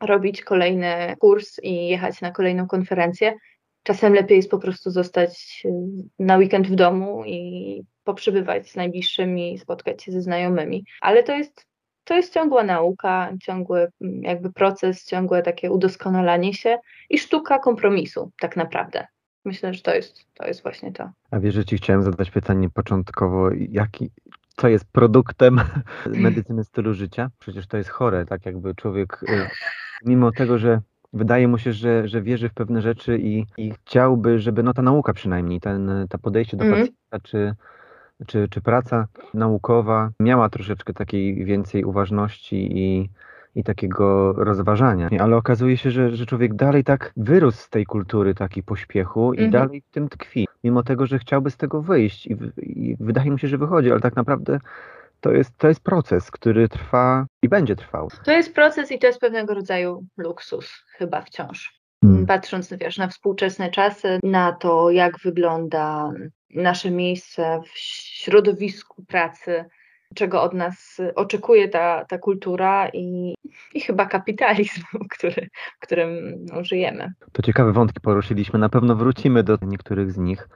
robić 0.00 0.42
kolejny 0.42 1.16
kurs 1.18 1.58
i 1.62 1.88
jechać 1.88 2.20
na 2.20 2.30
kolejną 2.30 2.66
konferencję. 2.66 3.34
Czasem 3.82 4.14
lepiej 4.14 4.36
jest 4.36 4.50
po 4.50 4.58
prostu 4.58 4.90
zostać 4.90 5.62
e, 5.64 5.70
na 6.18 6.36
weekend 6.36 6.66
w 6.66 6.74
domu 6.74 7.24
i 7.24 7.82
poprzebywać 8.04 8.70
z 8.70 8.76
najbliższymi, 8.76 9.58
spotkać 9.58 10.02
się 10.02 10.12
ze 10.12 10.22
znajomymi. 10.22 10.84
Ale 11.00 11.22
to 11.22 11.32
jest 11.32 11.71
to 12.04 12.14
jest 12.14 12.34
ciągła 12.34 12.64
nauka, 12.64 13.32
ciągły 13.42 13.88
mm, 14.00 14.22
jakby 14.22 14.52
proces, 14.52 15.04
ciągłe 15.04 15.42
takie 15.42 15.70
udoskonalanie 15.70 16.54
się 16.54 16.78
i 17.10 17.18
sztuka 17.18 17.58
kompromisu 17.58 18.30
tak 18.40 18.56
naprawdę. 18.56 19.06
Myślę, 19.44 19.74
że 19.74 19.82
to 19.82 19.94
jest, 19.94 20.24
to 20.34 20.46
jest 20.46 20.62
właśnie 20.62 20.92
to. 20.92 21.10
A 21.30 21.40
wiesz, 21.40 21.54
że 21.54 21.64
ci 21.64 21.76
chciałem 21.76 22.02
zadać 22.02 22.30
pytanie 22.30 22.70
początkowo, 22.70 23.50
jaki, 23.68 24.10
co 24.56 24.68
jest 24.68 24.84
produktem 24.92 25.60
medycyny 26.06 26.64
stylu 26.64 26.94
życia? 26.94 27.30
Przecież 27.38 27.66
to 27.66 27.76
jest 27.76 27.90
chore, 27.90 28.26
tak 28.26 28.46
jakby 28.46 28.74
człowiek, 28.74 29.22
y, 29.22 29.48
mimo 30.04 30.32
tego, 30.32 30.58
że 30.58 30.80
wydaje 31.12 31.48
mu 31.48 31.58
się, 31.58 31.72
że, 31.72 32.08
że 32.08 32.22
wierzy 32.22 32.48
w 32.48 32.54
pewne 32.54 32.82
rzeczy 32.82 33.18
i, 33.18 33.46
i 33.56 33.72
chciałby, 33.72 34.38
żeby 34.38 34.62
no 34.62 34.74
ta 34.74 34.82
nauka 34.82 35.12
przynajmniej, 35.12 35.60
ten, 35.60 36.06
ta 36.08 36.18
podejście 36.18 36.56
do 36.56 36.64
mm. 36.64 36.78
pacjenta, 36.78 37.20
czy 37.22 37.54
czy, 38.26 38.48
czy 38.48 38.60
praca 38.60 39.06
naukowa 39.34 40.10
miała 40.20 40.48
troszeczkę 40.48 40.92
takiej 40.92 41.44
więcej 41.44 41.84
uważności 41.84 42.78
i, 42.78 43.10
i 43.54 43.64
takiego 43.64 44.32
rozważania. 44.32 45.08
Ale 45.20 45.36
okazuje 45.36 45.76
się, 45.76 45.90
że, 45.90 46.16
że 46.16 46.26
człowiek 46.26 46.54
dalej 46.54 46.84
tak 46.84 47.12
wyrósł 47.16 47.58
z 47.58 47.68
tej 47.68 47.86
kultury 47.86 48.34
takiej 48.34 48.62
pośpiechu 48.62 49.34
i 49.34 49.44
mhm. 49.44 49.50
dalej 49.50 49.80
w 49.80 49.90
tym 49.90 50.08
tkwi, 50.08 50.48
mimo 50.64 50.82
tego, 50.82 51.06
że 51.06 51.18
chciałby 51.18 51.50
z 51.50 51.56
tego 51.56 51.82
wyjść 51.82 52.26
i, 52.26 52.36
i 52.56 52.96
wydaje 53.00 53.30
mu 53.30 53.38
się, 53.38 53.48
że 53.48 53.58
wychodzi, 53.58 53.90
ale 53.90 54.00
tak 54.00 54.16
naprawdę 54.16 54.58
to 55.20 55.32
jest, 55.32 55.58
to 55.58 55.68
jest 55.68 55.80
proces, 55.80 56.30
który 56.30 56.68
trwa 56.68 57.26
i 57.42 57.48
będzie 57.48 57.76
trwał. 57.76 58.08
To 58.24 58.32
jest 58.32 58.54
proces 58.54 58.92
i 58.92 58.98
to 58.98 59.06
jest 59.06 59.20
pewnego 59.20 59.54
rodzaju 59.54 60.04
luksus 60.16 60.84
chyba 60.98 61.20
wciąż. 61.20 61.81
Hmm. 62.02 62.26
Patrząc 62.26 62.74
wiesz, 62.80 62.98
na 62.98 63.08
współczesne 63.08 63.70
czasy, 63.70 64.18
na 64.22 64.52
to, 64.52 64.90
jak 64.90 65.18
wygląda 65.18 66.12
nasze 66.54 66.90
miejsce 66.90 67.60
w 67.64 67.78
środowisku 67.78 69.04
pracy, 69.04 69.64
czego 70.14 70.42
od 70.42 70.54
nas 70.54 71.00
oczekuje 71.14 71.68
ta, 71.68 72.04
ta 72.04 72.18
kultura 72.18 72.88
i, 72.88 73.34
i 73.74 73.80
chyba 73.80 74.06
kapitalizm, 74.06 74.82
który, 75.16 75.48
w 75.80 75.86
którym 75.86 76.36
no, 76.52 76.64
żyjemy. 76.64 77.12
To 77.32 77.42
ciekawe 77.42 77.72
wątki 77.72 78.00
poruszyliśmy. 78.00 78.58
Na 78.58 78.68
pewno 78.68 78.96
wrócimy 78.96 79.42
do 79.42 79.58
niektórych 79.62 80.12
z 80.12 80.18
nich. 80.18 80.48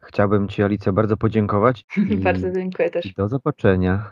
Chciałbym 0.00 0.48
Ci, 0.48 0.62
Alicja, 0.62 0.92
bardzo 0.92 1.16
podziękować. 1.16 1.84
bardzo 2.24 2.50
dziękuję 2.50 2.90
też. 2.90 3.14
Do 3.14 3.28
zobaczenia. 3.28 4.10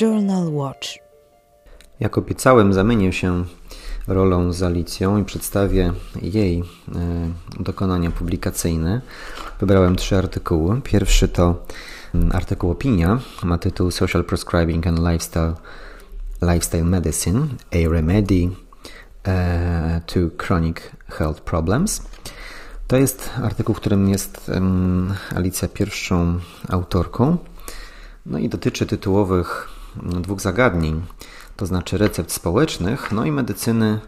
Journal 0.00 0.52
Watch. 0.52 1.05
Jak 2.00 2.18
obiecałem, 2.18 2.72
zamienię 2.72 3.12
się 3.12 3.44
rolą 4.06 4.52
z 4.52 4.62
Alicją 4.62 5.18
i 5.18 5.24
przedstawię 5.24 5.92
jej 6.22 6.58
e, 6.58 6.64
dokonania 7.60 8.10
publikacyjne. 8.10 9.00
Wybrałem 9.60 9.96
trzy 9.96 10.16
artykuły. 10.16 10.80
Pierwszy 10.80 11.28
to 11.28 11.64
mm, 12.14 12.30
artykuł 12.32 12.70
Opinia, 12.70 13.18
ma 13.42 13.58
tytuł 13.58 13.90
Social 13.90 14.24
Prescribing 14.24 14.86
and 14.86 14.98
Lifestyle, 14.98 15.54
Lifestyle 16.42 16.84
Medicine, 16.84 17.46
a 17.72 17.92
Remedy 17.92 18.48
e, 19.26 20.00
to 20.06 20.44
Chronic 20.44 20.76
Health 21.08 21.40
Problems. 21.40 22.02
To 22.86 22.96
jest 22.96 23.30
artykuł, 23.42 23.74
w 23.74 23.80
którym 23.80 24.08
jest 24.08 24.50
Alicja 25.36 25.68
pierwszą 25.68 26.38
autorką. 26.68 27.36
No 28.26 28.38
i 28.38 28.48
dotyczy 28.48 28.86
tytułowych 28.86 29.68
mm, 30.02 30.22
dwóch 30.22 30.40
zagadnień 30.40 31.02
to 31.56 31.66
znaczy 31.66 31.98
recept 31.98 32.32
społecznych, 32.32 33.12
no 33.12 33.24
i 33.24 33.32
medycyny 33.32 34.00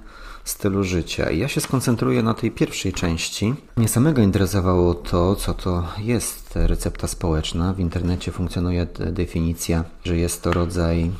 stylu 0.45 0.85
życia. 0.85 1.31
I 1.31 1.39
ja 1.39 1.49
się 1.49 1.61
skoncentruję 1.61 2.23
na 2.23 2.35
tej 2.35 2.51
pierwszej 2.51 2.93
części. 2.93 3.55
Mnie 3.77 3.89
samego 3.89 4.23
interesowało 4.23 4.95
to, 4.95 5.37
co 5.37 5.55
to 5.55 5.87
jest 5.99 6.51
recepta 6.55 7.09
społeczna. 7.09 7.73
W 7.73 7.81
internecie 7.81 8.33
funkcjonuje 8.33 8.87
definicja, 9.13 9.85
że 10.05 10.17
jest 10.17 10.43
to 10.43 10.53
rodzaj 10.53 11.11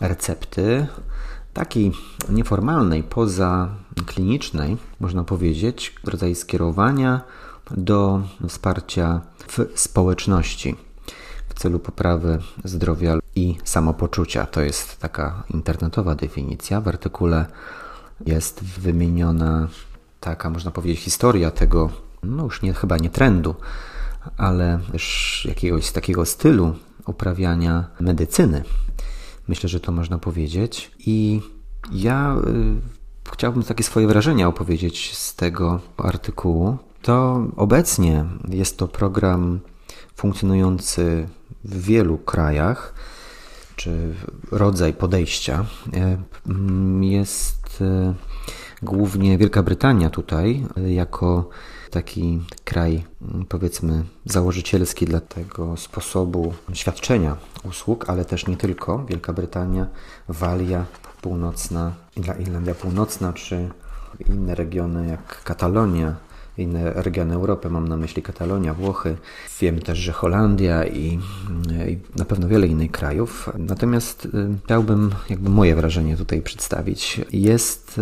recepty, 0.00 0.86
takiej 1.54 1.92
nieformalnej, 2.28 3.02
poza 3.02 3.68
klinicznej, 4.06 4.76
można 5.00 5.24
powiedzieć, 5.24 5.94
rodzaj 6.04 6.34
skierowania 6.34 7.20
do 7.70 8.22
wsparcia 8.48 9.20
w 9.48 9.66
społeczności 9.74 10.76
w 11.56 11.58
celu 11.58 11.78
poprawy 11.78 12.38
zdrowia 12.64 13.18
i 13.34 13.56
samopoczucia. 13.64 14.46
To 14.46 14.60
jest 14.60 15.00
taka 15.00 15.44
internetowa 15.54 16.14
definicja. 16.14 16.80
W 16.80 16.88
artykule 16.88 17.46
jest 18.26 18.64
wymieniona 18.64 19.68
taka, 20.20 20.50
można 20.50 20.70
powiedzieć, 20.70 21.00
historia 21.00 21.50
tego, 21.50 21.90
no 22.22 22.44
już 22.44 22.62
nie, 22.62 22.72
chyba 22.72 22.96
nie 22.96 23.10
trendu, 23.10 23.54
ale 24.36 24.78
też 24.92 25.46
jakiegoś 25.48 25.92
takiego 25.92 26.24
stylu 26.24 26.74
uprawiania 27.06 27.84
medycyny. 28.00 28.62
Myślę, 29.48 29.68
że 29.68 29.80
to 29.80 29.92
można 29.92 30.18
powiedzieć. 30.18 30.90
I 30.98 31.40
ja 31.92 32.36
y, 33.26 33.30
chciałbym 33.32 33.62
takie 33.62 33.84
swoje 33.84 34.06
wrażenia 34.06 34.48
opowiedzieć 34.48 35.16
z 35.16 35.34
tego 35.34 35.80
artykułu. 35.96 36.78
To 37.02 37.46
obecnie 37.56 38.24
jest 38.48 38.78
to 38.78 38.88
program 38.88 39.60
funkcjonujący 40.16 41.28
w 41.68 41.82
wielu 41.82 42.18
krajach, 42.18 42.94
czy 43.76 44.14
rodzaj 44.50 44.92
podejścia 44.92 45.64
e, 45.94 46.16
jest 47.00 47.78
e, 47.80 48.14
głównie 48.82 49.38
Wielka 49.38 49.62
Brytania 49.62 50.10
tutaj, 50.10 50.66
e, 50.76 50.92
jako 50.92 51.48
taki 51.90 52.42
kraj, 52.64 53.04
powiedzmy, 53.48 54.04
założycielski 54.24 55.06
dla 55.06 55.20
tego 55.20 55.76
sposobu 55.76 56.54
świadczenia 56.72 57.36
usług, 57.64 58.10
ale 58.10 58.24
też 58.24 58.46
nie 58.46 58.56
tylko. 58.56 59.04
Wielka 59.08 59.32
Brytania, 59.32 59.86
Walia 60.28 60.84
Północna, 61.22 61.92
Irlandia 62.38 62.74
Północna, 62.74 63.32
czy 63.32 63.68
inne 64.28 64.54
regiony 64.54 65.08
jak 65.08 65.42
Katalonia, 65.44 66.16
inne 66.58 66.92
regiony 66.92 67.34
Europy, 67.34 67.70
mam 67.70 67.88
na 67.88 67.96
myśli 67.96 68.22
Katalonia, 68.22 68.74
Włochy. 68.74 69.16
Wiem 69.60 69.82
też, 69.82 69.98
że 69.98 70.12
Holandia 70.12 70.84
i, 70.84 71.18
i 71.88 71.98
na 72.16 72.24
pewno 72.24 72.48
wiele 72.48 72.66
innych 72.66 72.90
krajów. 72.90 73.50
Natomiast 73.58 74.24
y, 74.24 74.28
chciałbym 74.64 75.10
jakby 75.30 75.50
moje 75.50 75.76
wrażenie 75.76 76.16
tutaj 76.16 76.42
przedstawić. 76.42 77.20
Jest, 77.32 78.00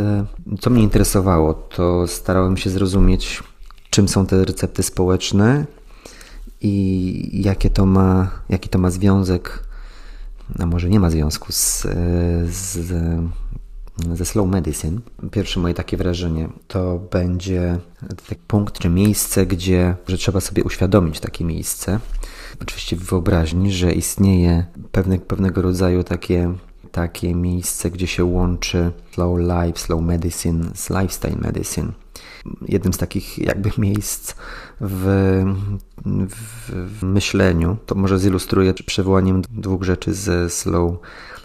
y, 0.52 0.58
co 0.58 0.70
mnie 0.70 0.82
interesowało, 0.82 1.54
to 1.54 2.06
starałem 2.06 2.56
się 2.56 2.70
zrozumieć, 2.70 3.42
czym 3.90 4.08
są 4.08 4.26
te 4.26 4.44
recepty 4.44 4.82
społeczne 4.82 5.66
i 6.60 7.42
jakie 7.42 7.70
to 7.70 7.86
ma, 7.86 8.30
jaki 8.48 8.68
to 8.68 8.78
ma 8.78 8.90
związek, 8.90 9.64
a 10.58 10.66
może 10.66 10.88
nie 10.88 11.00
ma 11.00 11.10
związku 11.10 11.52
z, 11.52 11.82
z, 12.46 12.92
ze 14.14 14.24
slow 14.24 14.48
medicine. 14.48 15.00
Pierwsze 15.30 15.60
moje 15.60 15.74
takie 15.74 15.96
wrażenie 15.96 16.48
to 16.68 16.98
będzie 17.10 17.78
taki 18.28 18.40
punkt 18.46 18.78
czy 18.78 18.88
miejsce, 18.88 19.46
gdzie 19.46 19.96
że 20.06 20.18
trzeba 20.18 20.40
sobie 20.40 20.64
uświadomić 20.64 21.20
takie 21.20 21.44
miejsce. 21.44 22.00
Oczywiście 22.62 22.96
w 22.96 23.04
wyobraźni, 23.04 23.72
że 23.72 23.92
istnieje 23.92 24.66
pewne, 24.92 25.18
pewnego 25.18 25.62
rodzaju 25.62 26.04
takie, 26.04 26.54
takie 26.92 27.34
miejsce, 27.34 27.90
gdzie 27.90 28.06
się 28.06 28.24
łączy 28.24 28.90
slow 29.12 29.38
life, 29.38 29.78
slow 29.78 30.02
medicine 30.02 30.64
z 30.74 30.90
lifestyle 30.90 31.36
medicine 31.36 31.92
jednym 32.68 32.92
z 32.92 32.98
takich 32.98 33.38
jakby 33.38 33.70
miejsc 33.78 34.34
w, 34.80 35.44
w, 36.06 36.98
w 36.98 37.02
myśleniu. 37.02 37.76
To 37.86 37.94
może 37.94 38.18
zilustruję 38.18 38.74
przywołaniem 38.74 39.42
dwóch 39.42 39.82
rzeczy 39.82 40.14
ze 40.14 40.50
slow 40.50 40.92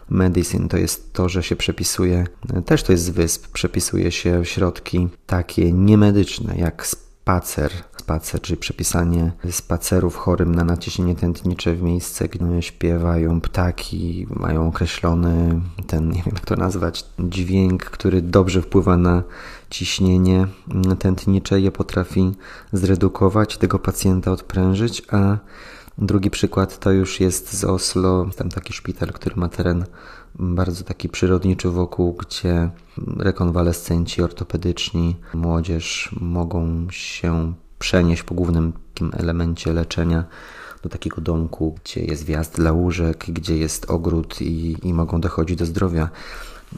medicine. 0.10 0.67
To 0.67 0.78
jest 0.78 1.13
to, 1.13 1.30
że 1.30 1.43
się 1.43 1.56
przepisuje, 1.56 2.26
też 2.65 2.84
to 2.84 2.91
jest 2.91 3.04
z 3.04 3.10
wysp, 3.10 3.48
przepisuje 3.54 4.12
się 4.12 4.45
środki 4.45 5.08
takie 5.26 5.72
niemedyczne, 5.72 6.56
jak 6.58 6.86
spacer, 6.86 7.72
spacer, 7.98 8.41
czyli 8.41 8.58
przepisanie 8.58 9.32
spacerów 9.52 10.15
chorym 10.15 10.56
na 10.56 10.63
naciśnienie 10.63 11.15
tętnicze 11.15 11.74
w 11.74 11.82
miejsce, 11.82 12.28
gdzie 12.28 12.62
śpiewają 12.62 13.41
ptaki, 13.41 14.28
mają 14.30 14.67
określony 14.67 15.62
ten, 15.88 16.10
nie 16.10 16.24
wiem 16.24 16.34
jak 16.36 16.45
to 16.45 16.56
nazwać, 16.56 17.06
dźwięk, 17.19 17.86
który 17.86 18.22
dobrze 18.22 18.62
wpływa 18.62 18.98
na 18.98 19.24
ciśnienie 19.69 20.48
tętnicze, 21.00 21.62
je 21.62 21.72
potrafi 21.72 22.32
zredukować, 22.74 23.58
tego 23.58 23.80
pacjenta 23.80 24.32
odprężyć, 24.32 25.04
a 25.12 25.38
drugi 26.06 26.30
przykład 26.30 26.80
to 26.80 26.92
już 26.92 27.20
jest 27.20 27.54
z 27.54 27.64
Oslo, 27.64 28.26
tam 28.36 28.50
taki 28.50 28.74
szpital, 28.74 29.10
który 29.10 29.36
ma 29.36 29.50
teren 29.50 29.86
bardzo 30.36 30.84
taki 30.84 31.10
przyrodniczy 31.10 31.70
wokół, 31.70 32.14
gdzie 32.14 32.70
rekonwalescenci 33.18 34.22
ortopedyczni, 34.22 35.16
młodzież 35.34 36.10
mogą 36.22 36.88
się 36.92 37.54
przenieść 37.80 38.24
po 38.24 38.36
głównym 38.36 38.74
takim 38.94 39.12
elemencie 39.18 39.74
leczenia 39.74 40.24
do 40.84 40.90
takiego 40.90 41.22
domku, 41.22 41.76
gdzie 41.84 42.02
jest 42.02 42.26
wjazd 42.26 42.56
dla 42.56 42.72
łóżek, 42.72 43.26
gdzie 43.28 43.58
jest 43.58 43.92
ogród 43.92 44.42
i, 44.42 44.78
i 44.84 44.94
mogą 44.94 45.22
dochodzić 45.22 45.58
do 45.58 45.66
zdrowia. 45.66 46.10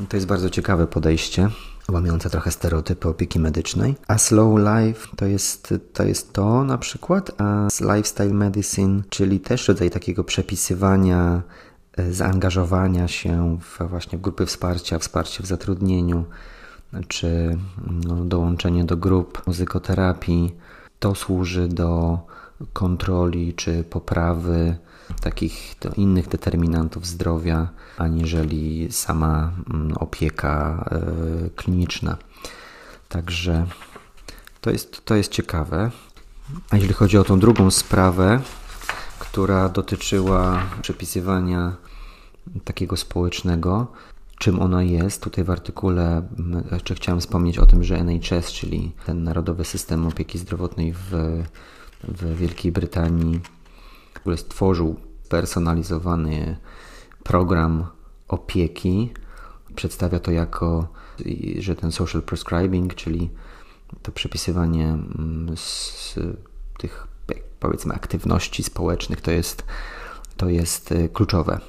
To 0.10 0.18
jest 0.18 0.28
bardzo 0.28 0.50
ciekawe 0.50 0.88
podejście, 0.88 1.50
łamiące 1.92 2.30
trochę 2.30 2.52
stereotypy 2.52 3.10
opieki 3.10 3.40
medycznej. 3.40 3.96
A 4.08 4.18
slow 4.18 4.60
life 4.60 5.08
to 5.16 5.26
jest, 5.26 5.74
to 5.94 6.04
jest 6.04 6.34
to 6.34 6.64
na 6.64 6.78
przykład, 6.78 7.32
a 7.42 7.68
lifestyle 7.82 8.34
medicine, 8.34 9.02
czyli 9.10 9.40
też 9.40 9.68
rodzaj 9.68 9.90
takiego 9.90 10.24
przepisywania, 10.24 11.42
e, 11.98 12.14
zaangażowania 12.14 13.08
się 13.08 13.58
w 13.62 13.88
właśnie 13.88 14.20
grupy 14.20 14.46
wsparcia, 14.46 15.00
wsparcie 15.00 15.44
w 15.44 15.48
zatrudnieniu, 15.48 16.26
czy 17.08 17.58
no, 18.08 18.16
dołączenie 18.16 18.86
do 18.86 18.98
grup 18.98 19.48
muzykoterapii, 19.48 20.56
to 21.00 21.16
służy 21.16 21.68
do 21.68 22.20
kontroli 22.74 23.54
czy 23.54 23.84
poprawy 23.84 24.76
takich 25.22 25.76
innych 25.98 26.28
determinantów 26.28 27.08
zdrowia, 27.08 27.70
aniżeli 27.98 28.88
sama 28.92 29.52
mm, 29.74 29.98
opieka 29.98 30.86
e, 30.92 31.50
kliniczna. 31.50 32.18
Także 33.10 33.66
to 34.62 34.72
jest, 34.72 35.06
to 35.06 35.16
jest 35.16 35.32
ciekawe. 35.32 35.92
A 36.70 36.78
jeśli 36.78 36.94
chodzi 36.94 37.18
o 37.18 37.24
tą 37.24 37.40
drugą 37.40 37.72
sprawę, 37.72 38.42
która 39.20 39.70
dotyczyła 39.70 40.64
przepisywania 40.82 41.76
takiego 42.64 42.98
społecznego, 42.98 43.88
czym 44.38 44.60
ono 44.60 44.82
jest. 44.82 45.24
Tutaj 45.24 45.44
w 45.44 45.50
artykule 45.50 46.28
jeszcze 46.72 46.96
chciałem 46.96 47.22
wspomnieć 47.22 47.60
o 47.60 47.66
tym, 47.66 47.84
że 47.84 47.98
NHS, 47.98 48.52
czyli 48.52 48.92
ten 49.06 49.24
Narodowy 49.24 49.66
System 49.66 50.08
Opieki 50.08 50.40
Zdrowotnej 50.40 50.94
w, 50.94 51.12
w 52.04 52.38
Wielkiej 52.38 52.72
Brytanii, 52.72 53.40
ogóle 54.22 54.38
stworzył 54.38 54.96
personalizowany 55.30 56.58
program 57.24 57.86
opieki. 58.28 59.14
Przedstawia 59.76 60.20
to 60.20 60.32
jako, 60.32 60.88
że 61.60 61.76
ten 61.76 61.92
social 61.92 62.22
prescribing, 62.22 62.96
czyli 62.96 63.30
to 64.02 64.12
przepisywanie 64.12 64.98
z 65.56 66.16
tych 66.78 67.08
powiedzmy 67.60 67.94
aktywności 67.94 68.64
społecznych, 68.64 69.22
to 69.22 69.32
jest, 69.32 69.64
to 70.38 70.50
jest 70.50 70.94
kluczowe 71.14 71.60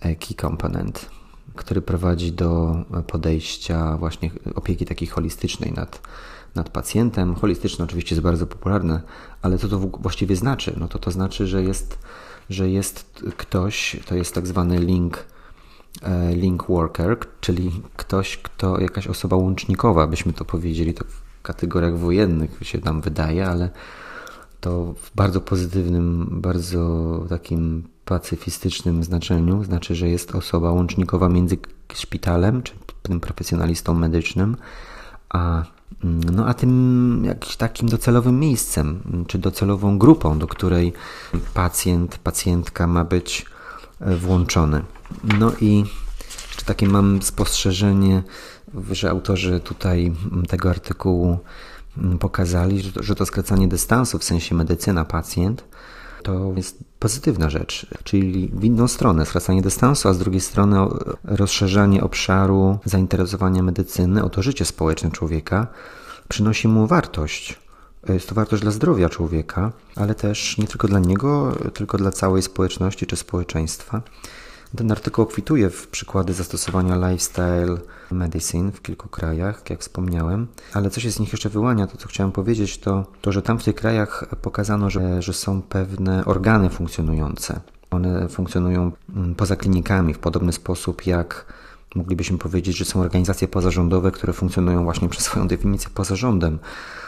key 0.00 0.34
component 0.40 1.16
który 1.56 1.82
prowadzi 1.82 2.32
do 2.32 2.76
podejścia 3.06 3.96
właśnie 3.96 4.30
opieki 4.54 4.84
takiej 4.84 5.08
holistycznej 5.08 5.72
nad, 5.72 6.00
nad 6.56 6.70
pacjentem. 6.70 7.34
Holistyczne 7.34 7.84
oczywiście 7.84 8.14
jest 8.14 8.22
bardzo 8.22 8.46
popularne, 8.46 9.00
ale 9.42 9.58
co 9.58 9.68
to 9.68 9.78
właściwie 9.78 10.36
znaczy? 10.36 10.74
No 10.76 10.88
to 10.88 10.98
to 10.98 11.10
znaczy, 11.10 11.46
że 11.46 11.62
jest, 11.62 11.98
że 12.50 12.70
jest 12.70 13.22
ktoś, 13.36 13.96
to 14.06 14.14
jest 14.14 14.34
tak 14.34 14.46
zwany 14.46 14.78
link, 14.78 15.24
e, 16.02 16.34
link 16.34 16.66
worker, 16.68 17.18
czyli 17.40 17.82
ktoś, 17.96 18.36
kto, 18.36 18.80
jakaś 18.80 19.06
osoba 19.06 19.36
łącznikowa, 19.36 20.06
byśmy 20.06 20.32
to 20.32 20.44
powiedzieli, 20.44 20.94
to 20.94 21.04
w 21.04 21.42
kategoriach 21.42 21.98
wojennych 21.98 22.58
się 22.62 22.78
nam 22.84 23.00
wydaje, 23.00 23.46
ale 23.46 23.70
to 24.60 24.94
w 25.02 25.14
bardzo 25.14 25.40
pozytywnym, 25.40 26.28
bardzo 26.30 27.20
takim 27.28 27.88
pacyfistycznym 28.04 29.04
znaczeniu, 29.04 29.64
znaczy, 29.64 29.94
że 29.94 30.08
jest 30.08 30.34
osoba 30.34 30.72
łącznikowa 30.72 31.28
między 31.28 31.58
szpitalem, 31.94 32.62
czy 32.62 32.72
tym 33.02 33.20
profesjonalistą 33.20 33.94
medycznym, 33.94 34.56
a, 35.28 35.64
no, 36.32 36.46
a 36.46 36.54
tym 36.54 37.22
jakimś 37.24 37.56
takim 37.56 37.88
docelowym 37.88 38.40
miejscem, 38.40 39.00
czy 39.26 39.38
docelową 39.38 39.98
grupą, 39.98 40.38
do 40.38 40.46
której 40.46 40.92
pacjent, 41.54 42.18
pacjentka 42.18 42.86
ma 42.86 43.04
być 43.04 43.46
e, 44.00 44.16
włączony. 44.16 44.82
No 45.38 45.52
i 45.60 45.84
takie 46.66 46.88
mam 46.88 47.22
spostrzeżenie, 47.22 48.22
że 48.90 49.10
autorzy 49.10 49.60
tutaj 49.60 50.12
tego 50.48 50.70
artykułu 50.70 51.38
pokazali, 52.20 52.82
że 53.00 53.14
to 53.14 53.26
skracanie 53.26 53.68
dystansu 53.68 54.18
w 54.18 54.24
sensie 54.24 54.54
medycyna-pacjent 54.54 55.64
to 56.26 56.52
jest 56.56 56.78
pozytywna 56.98 57.50
rzecz, 57.50 57.86
czyli 58.04 58.50
w 58.54 58.64
inną 58.64 58.88
stronę 58.88 59.26
skracanie 59.26 59.62
dystansu, 59.62 60.08
a 60.08 60.12
z 60.12 60.18
drugiej 60.18 60.40
strony 60.40 60.76
rozszerzanie 61.24 62.02
obszaru 62.02 62.78
zainteresowania 62.84 63.62
medycyny 63.62 64.24
o 64.24 64.28
to 64.28 64.42
życie 64.42 64.64
społeczne 64.64 65.10
człowieka 65.10 65.66
przynosi 66.28 66.68
mu 66.68 66.86
wartość. 66.86 67.58
Jest 68.08 68.28
to 68.28 68.34
wartość 68.34 68.62
dla 68.62 68.70
zdrowia 68.70 69.08
człowieka, 69.08 69.72
ale 69.96 70.14
też 70.14 70.58
nie 70.58 70.66
tylko 70.66 70.88
dla 70.88 70.98
niego, 70.98 71.56
tylko 71.74 71.98
dla 71.98 72.10
całej 72.10 72.42
społeczności 72.42 73.06
czy 73.06 73.16
społeczeństwa. 73.16 74.02
Ten 74.76 74.92
artykuł 74.92 75.24
obfituje 75.24 75.70
w 75.70 75.88
przykłady 75.88 76.32
zastosowania 76.32 76.96
lifestyle 76.96 77.78
medicine 78.10 78.72
w 78.72 78.82
kilku 78.82 79.08
krajach, 79.08 79.70
jak 79.70 79.80
wspomniałem, 79.80 80.46
ale 80.72 80.90
co 80.90 81.00
się 81.00 81.10
z 81.10 81.20
nich 81.20 81.32
jeszcze 81.32 81.48
wyłania, 81.48 81.86
to 81.86 81.96
co 81.96 82.08
chciałem 82.08 82.32
powiedzieć, 82.32 82.78
to, 82.78 83.06
to 83.20 83.32
że 83.32 83.42
tam 83.42 83.58
w 83.58 83.64
tych 83.64 83.74
krajach 83.74 84.24
pokazano, 84.42 84.90
że, 84.90 85.22
że 85.22 85.32
są 85.32 85.62
pewne 85.62 86.24
organy 86.24 86.70
funkcjonujące. 86.70 87.60
One 87.90 88.28
funkcjonują 88.28 88.92
mm, 89.16 89.34
poza 89.34 89.56
klinikami 89.56 90.14
w 90.14 90.18
podobny 90.18 90.52
sposób 90.52 91.06
jak 91.06 91.46
moglibyśmy 91.94 92.38
powiedzieć, 92.38 92.76
że 92.76 92.84
są 92.84 93.00
organizacje 93.00 93.48
pozarządowe, 93.48 94.10
które 94.10 94.32
funkcjonują 94.32 94.84
właśnie 94.84 95.08
przez 95.08 95.24
swoją 95.24 95.48
definicję 95.48 95.90
poza 95.94 96.16
rządem. 96.16 96.58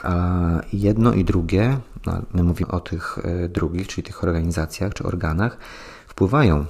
A 0.03 0.41
jedno 0.73 1.13
i 1.13 1.25
drugie, 1.25 1.79
no, 2.07 2.23
my 2.35 2.43
mówimy 2.43 2.71
o 2.71 2.81
tych 2.81 3.19
e, 3.23 3.49
drugich, 3.49 3.89
czyli 3.89 4.03
tych 4.03 4.25
organizacjach 4.25 4.95
czy 4.95 5.05
organach, 5.05 5.59
wpływają 6.07 6.67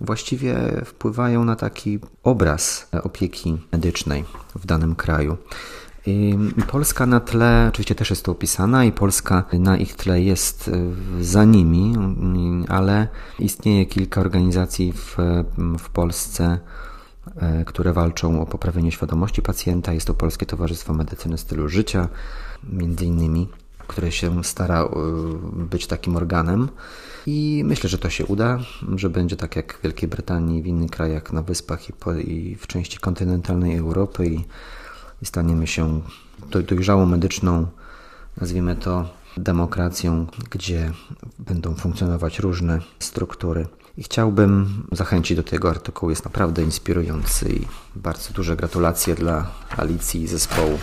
właściwie 0.00 0.56
wpływają 0.84 1.44
na 1.44 1.56
taki 1.56 1.98
obraz 2.22 2.88
opieki 3.02 3.58
medycznej 3.72 4.24
w 4.54 4.66
danym 4.66 4.94
kraju. 4.94 5.36
Polska 6.68 7.06
na 7.06 7.20
tle, 7.20 7.66
oczywiście 7.68 7.94
też 7.94 8.10
jest 8.10 8.24
to 8.24 8.32
opisana, 8.32 8.84
i 8.84 8.92
Polska 8.92 9.44
na 9.52 9.76
ich 9.76 9.96
tle 9.96 10.22
jest 10.22 10.70
za 11.20 11.44
nimi, 11.44 11.94
ale 12.68 13.08
istnieje 13.38 13.86
kilka 13.86 14.20
organizacji 14.20 14.92
w, 14.92 15.16
w 15.78 15.90
Polsce, 15.90 16.58
które 17.66 17.92
walczą 17.92 18.42
o 18.42 18.46
poprawienie 18.46 18.92
świadomości 18.92 19.42
pacjenta. 19.42 19.92
Jest 19.92 20.06
to 20.06 20.14
Polskie 20.14 20.46
Towarzystwo 20.46 20.94
Medycyny 20.94 21.38
Stylu 21.38 21.68
Życia, 21.68 22.08
między 22.72 23.04
innymi 23.04 23.48
które 23.86 24.12
się 24.12 24.44
stara 24.44 24.82
e, 24.82 24.88
być 25.52 25.86
takim 25.86 26.16
organem. 26.16 26.68
I 27.26 27.62
myślę, 27.64 27.90
że 27.90 27.98
to 27.98 28.10
się 28.10 28.26
uda, 28.26 28.58
że 28.96 29.10
będzie 29.10 29.36
tak 29.36 29.56
jak 29.56 29.78
w 29.78 29.82
Wielkiej 29.82 30.08
Brytanii, 30.08 30.62
w 30.62 30.66
innych 30.66 30.90
krajach 30.90 31.32
na 31.32 31.42
Wyspach 31.42 31.88
i, 31.88 31.92
po, 31.92 32.14
i 32.14 32.56
w 32.60 32.66
części 32.66 32.98
kontynentalnej 32.98 33.76
Europy 33.76 34.26
i, 34.26 34.44
i 35.22 35.26
staniemy 35.26 35.66
się 35.66 36.00
dojrzałą 36.50 37.06
medyczną 37.06 37.66
nazwijmy 38.40 38.76
to, 38.76 39.08
demokracją, 39.36 40.26
gdzie 40.50 40.92
będą 41.38 41.74
funkcjonować 41.74 42.38
różne 42.38 42.78
struktury. 42.98 43.66
I 43.98 44.02
chciałbym 44.02 44.86
zachęcić 44.92 45.36
do 45.36 45.42
tego 45.42 45.70
artykułu. 45.70 46.10
Jest 46.10 46.24
naprawdę 46.24 46.62
inspirujący 46.62 47.52
i 47.52 47.66
bardzo 47.96 48.32
duże 48.32 48.56
gratulacje 48.56 49.14
dla 49.14 49.46
Alicji 49.76 50.22
i 50.22 50.26
zespołu 50.26 50.78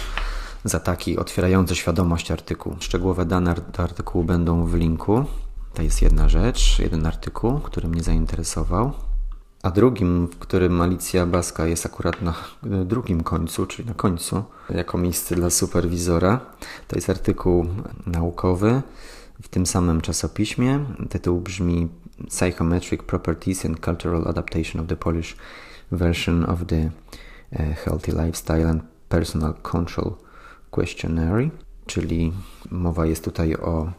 za 0.63 0.79
taki 0.79 1.17
otwierający 1.17 1.75
świadomość 1.75 2.31
artykuł. 2.31 2.75
Szczegółowe 2.79 3.25
dane 3.25 3.55
do 3.77 3.83
artykułu 3.83 4.23
będą 4.23 4.65
w 4.65 4.75
linku. 4.75 5.25
To 5.73 5.81
jest 5.81 6.01
jedna 6.01 6.29
rzecz, 6.29 6.79
jeden 6.79 7.05
artykuł, 7.05 7.59
który 7.59 7.87
mnie 7.87 8.03
zainteresował. 8.03 8.91
A 9.63 9.71
drugim, 9.71 10.27
w 10.27 10.37
którym 10.37 10.81
Alicja 10.81 11.25
Baska 11.25 11.67
jest 11.67 11.85
akurat 11.85 12.21
na 12.21 12.33
drugim 12.85 13.23
końcu, 13.23 13.65
czyli 13.65 13.87
na 13.87 13.93
końcu, 13.93 14.43
jako 14.69 14.97
miejsce 14.97 15.35
dla 15.35 15.49
superwizora, 15.49 16.39
to 16.87 16.95
jest 16.95 17.09
artykuł 17.09 17.65
naukowy 18.05 18.81
w 19.41 19.47
tym 19.47 19.65
samym 19.65 20.01
czasopiśmie. 20.01 20.85
Tytuł 21.09 21.39
brzmi 21.39 21.89
Psychometric 22.29 23.03
Properties 23.03 23.65
and 23.65 23.79
Cultural 23.79 24.27
Adaptation 24.27 24.81
of 24.81 24.87
the 24.87 24.95
Polish 24.95 25.35
Version 25.91 26.49
of 26.49 26.59
the 26.67 26.89
e, 27.51 27.73
Healthy 27.73 28.11
Lifestyle 28.11 28.69
and 28.69 28.83
Personal 29.09 29.53
Control 29.53 30.13
Questionnaire, 30.71 31.49
czyli 31.85 32.33
mowa 32.71 33.05
jest 33.05 33.23
tutaj 33.23 33.55
o 33.55 33.91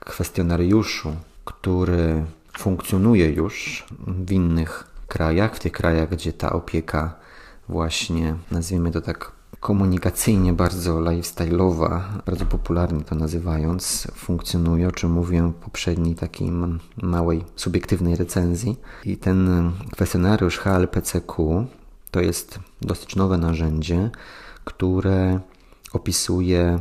kwestionariuszu, 0.00 1.16
który 1.44 2.24
funkcjonuje 2.58 3.30
już 3.30 3.86
w 4.06 4.32
innych 4.32 4.84
krajach, 5.08 5.56
w 5.56 5.60
tych 5.60 5.72
krajach, 5.72 6.10
gdzie 6.10 6.32
ta 6.32 6.52
opieka 6.52 7.14
właśnie, 7.68 8.34
nazwijmy 8.50 8.90
to 8.90 9.00
tak 9.00 9.32
komunikacyjnie 9.60 10.52
bardzo 10.52 11.00
lifestyle'owa, 11.00 12.00
bardzo 12.26 12.46
popularnie 12.46 13.04
to 13.04 13.14
nazywając, 13.14 14.08
funkcjonuje, 14.14 14.88
o 14.88 14.92
czym 14.92 15.10
mówiłem 15.10 15.52
w 15.52 15.54
poprzedniej 15.54 16.14
takiej 16.14 16.50
małej 17.02 17.44
subiektywnej 17.56 18.16
recenzji. 18.16 18.76
I 19.04 19.16
ten 19.16 19.70
kwestionariusz 19.92 20.58
HLPCQ 20.58 21.66
to 22.10 22.20
jest 22.20 22.58
dosyć 22.80 23.16
nowe 23.16 23.38
narzędzie, 23.38 24.10
które 24.64 25.40
opisuje 25.92 26.78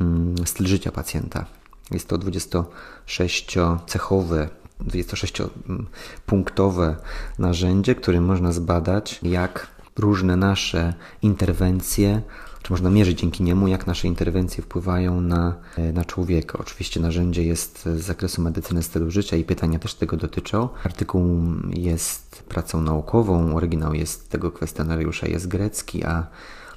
mm, 0.00 0.46
styl 0.46 0.66
życia 0.66 0.92
pacjenta. 0.92 1.46
Jest 1.90 2.08
to 2.08 2.18
26-cechowe 2.18 4.48
26-punktowe 4.80 6.94
narzędzie, 7.38 7.94
którym 7.94 8.24
można 8.24 8.52
zbadać, 8.52 9.20
jak 9.22 9.74
różne 9.98 10.36
nasze 10.36 10.94
interwencje, 11.22 12.22
czy 12.62 12.72
można 12.72 12.90
mierzyć 12.90 13.20
dzięki 13.20 13.42
niemu, 13.42 13.68
jak 13.68 13.86
nasze 13.86 14.08
interwencje 14.08 14.62
wpływają 14.62 15.20
na, 15.20 15.56
na 15.92 16.04
człowieka. 16.04 16.58
Oczywiście 16.58 17.00
narzędzie 17.00 17.42
jest 17.42 17.82
z 17.82 18.00
zakresu 18.00 18.42
medycyny 18.42 18.82
stylu 18.82 19.10
życia 19.10 19.36
i 19.36 19.44
pytania 19.44 19.78
też 19.78 19.94
tego 19.94 20.16
dotyczą. 20.16 20.68
Artykuł 20.84 21.44
jest 21.70 22.42
pracą 22.48 22.80
naukową, 22.80 23.56
oryginał 23.56 23.94
jest 23.94 24.30
tego 24.30 24.50
kwestionariusza 24.50 25.26
jest 25.26 25.48
grecki, 25.48 26.04
a, 26.04 26.26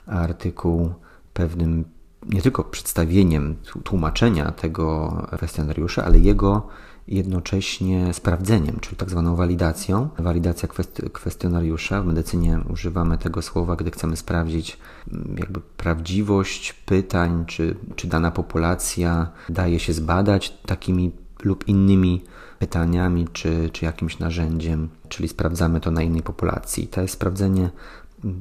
a 0.07 0.11
artykuł 0.11 0.93
pewnym 1.37 1.85
nie 2.29 2.41
tylko 2.41 2.63
przedstawieniem 2.63 3.55
tłumaczenia 3.83 4.51
tego 4.51 5.11
kwestionariusza, 5.37 6.05
ale 6.05 6.19
jego 6.19 6.67
jednocześnie 7.07 8.13
sprawdzeniem, 8.13 8.79
czyli 8.79 8.95
tak 8.95 9.09
zwaną 9.09 9.35
walidacją. 9.35 10.09
Walidacja 10.19 10.69
kwestionariusza. 11.13 12.01
W 12.01 12.05
medycynie 12.05 12.59
używamy 12.69 13.17
tego 13.17 13.41
słowa, 13.41 13.75
gdy 13.75 13.91
chcemy 13.91 14.17
sprawdzić 14.17 14.77
mm, 15.11 15.35
jakby 15.37 15.61
prawdziwość 15.77 16.73
pytań, 16.73 17.45
czy, 17.45 17.75
czy 17.95 18.07
dana 18.07 18.31
populacja 18.31 19.31
daje 19.49 19.79
się 19.79 19.93
zbadać 19.93 20.57
takimi 20.65 21.11
lub 21.43 21.67
innymi 21.67 22.23
pytaniami, 22.59 23.27
czy, 23.33 23.69
czy 23.73 23.85
jakimś 23.85 24.19
narzędziem, 24.19 24.89
czyli 25.09 25.29
sprawdzamy 25.29 25.79
to 25.79 25.91
na 25.91 26.01
innej 26.01 26.21
populacji. 26.21 26.87
To 26.87 27.07
sprawdzenie 27.07 27.69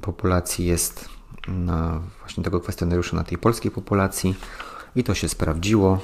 populacji 0.01 0.67
jest 0.67 1.16
na 1.49 2.01
właśnie 2.21 2.45
tego 2.45 2.61
kwestionariusza 2.61 3.17
na 3.17 3.25
tej 3.25 3.39
polskiej 3.39 3.71
populacji 3.71 4.35
i 4.97 5.05
to 5.05 5.15
się 5.15 5.29
sprawdziło. 5.29 6.01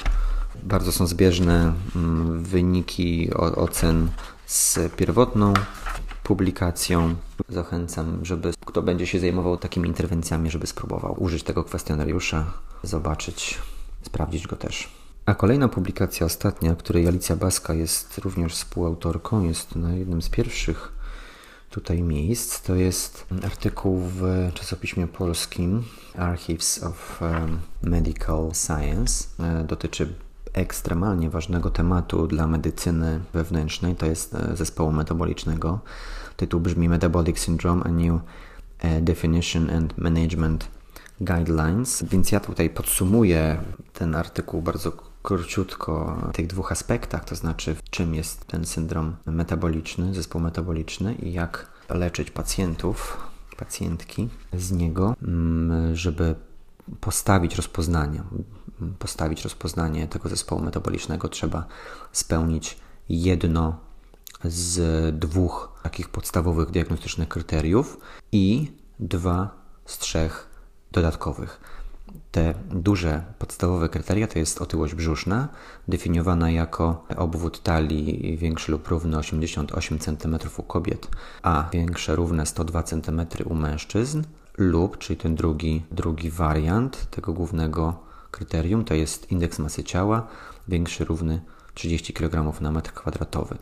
Bardzo 0.63 0.93
są 0.93 1.07
zbieżne 1.07 1.73
mm, 1.97 2.43
wyniki 2.43 3.31
ocen 3.35 4.09
z 4.47 4.79
pierwotną 4.97 5.55
publikacją. 6.23 7.15
Zachęcam, 7.49 8.19
żeby 8.23 8.53
kto 8.67 8.83
będzie 8.83 9.07
się 9.07 9.21
zajmował 9.21 9.57
takimi 9.57 9.89
interwencjami, 9.89 10.51
żeby 10.51 10.67
spróbował 10.67 11.23
użyć 11.23 11.43
tego 11.43 11.65
kwestionariusza, 11.65 12.45
zobaczyć, 12.83 13.59
sprawdzić 14.03 14.47
go 14.47 14.57
też. 14.57 14.89
A 15.27 15.35
kolejna 15.35 15.69
publikacja, 15.69 16.27
ostatnia, 16.27 16.75
której 16.75 17.09
Alicja 17.09 17.37
Baska 17.37 17.75
jest 17.75 18.19
również 18.19 18.55
współautorką, 18.55 19.45
jest 19.45 19.77
na 19.77 19.93
jednym 19.95 20.23
z 20.23 20.29
pierwszych 20.29 20.93
tutaj 21.73 22.03
miejsc, 22.03 22.63
to 22.63 22.75
jest 22.75 23.27
artykuł 23.45 23.99
w 23.99 24.51
czasopiśmie 24.55 25.07
polskim 25.07 25.83
Archives 26.19 26.83
of 26.83 27.23
um, 27.23 27.59
Medical 27.83 28.51
Science. 28.55 29.25
E, 29.41 29.65
dotyczy 29.65 30.15
ekstremalnie 30.53 31.31
ważnego 31.31 31.71
tematu 31.71 32.27
dla 32.27 32.47
medycyny 32.47 33.21
wewnętrznej, 33.33 33.97
to 33.97 34.07
jest 34.07 34.35
e, 34.35 34.57
zespołu 34.57 34.93
metabolicznego. 34.93 35.81
Tytuł 36.37 36.61
brzmi 36.61 36.89
Metabolic 36.89 37.39
Syndrome, 37.39 37.85
a 37.85 37.89
New 37.89 38.21
e, 38.79 39.01
Definition 39.01 39.71
and 39.71 39.99
Management 39.99 40.69
Guidelines. 41.21 42.03
Więc 42.03 42.33
ja 42.33 42.41
tutaj 42.41 42.71
podsumuję 42.71 43.59
ten 43.93 44.15
artykuł 44.15 44.63
bardzo 44.63 44.93
króciutko 45.23 46.17
w 46.33 46.33
tych 46.33 46.47
dwóch 46.47 46.73
aspektach, 46.73 47.25
to 47.25 47.37
znaczy 47.37 47.77
czym 47.91 48.15
jest 48.15 48.47
ten 48.47 48.65
syndrom 48.65 49.17
metaboliczny, 49.27 50.15
zespół 50.15 50.41
metaboliczny 50.41 51.15
i 51.15 51.33
jak 51.33 51.67
leczyć 51.89 52.31
pacjentów, 52.31 53.17
pacjentki 53.57 54.29
z 54.53 54.73
niego, 54.73 55.15
mm, 55.23 55.97
żeby 55.97 56.35
postawić 57.01 57.57
rozpoznanie 57.57 58.23
postawić 58.99 59.43
rozpoznanie 59.45 60.09
tego 60.09 60.29
zespołu 60.29 60.63
metabolicznego, 60.63 61.29
trzeba 61.29 61.65
spełnić 62.13 62.79
jedno 63.09 63.79
z 64.45 64.79
dwóch 65.19 65.81
takich 65.83 66.09
podstawowych 66.09 66.71
diagnostycznych 66.71 67.29
kryteriów 67.29 67.99
i 68.33 68.73
dwa 69.01 69.51
z 69.87 69.99
trzech 69.99 70.47
dodatkowych. 70.93 71.61
Te 72.31 72.55
duże 72.71 73.23
podstawowe 73.39 73.89
kryteria 73.89 74.27
to 74.27 74.39
jest 74.39 74.63
otyłość 74.63 74.95
brzuszna, 74.95 75.49
definiowana 75.89 76.51
jako 76.51 77.07
obwód 77.17 77.63
talii 77.63 78.37
większy 78.37 78.73
lub 78.73 78.89
równy 78.89 79.19
88 79.19 79.99
cm 79.99 80.37
u 80.57 80.63
kobiet, 80.63 81.09
a 81.43 81.69
większe 81.73 82.17
równe 82.17 82.47
102 82.47 82.83
cm 82.83 83.21
u 83.45 83.55
mężczyzn, 83.55 84.23
lub, 84.59 84.99
czyli 84.99 85.17
ten 85.17 85.35
drugi, 85.35 85.83
drugi 85.91 86.31
wariant 86.31 87.11
tego 87.11 87.33
głównego 87.33 87.97
kryterium 88.31 88.85
to 88.85 88.95
jest 88.95 89.33
indeks 89.33 89.59
masy 89.59 89.85
ciała 89.85 90.27
większy 90.69 91.05
równy 91.05 91.41
30 91.75 92.13
kg 92.13 92.61
na 92.61 92.73
metr 92.73 92.93
kwadratowy. 92.93 93.59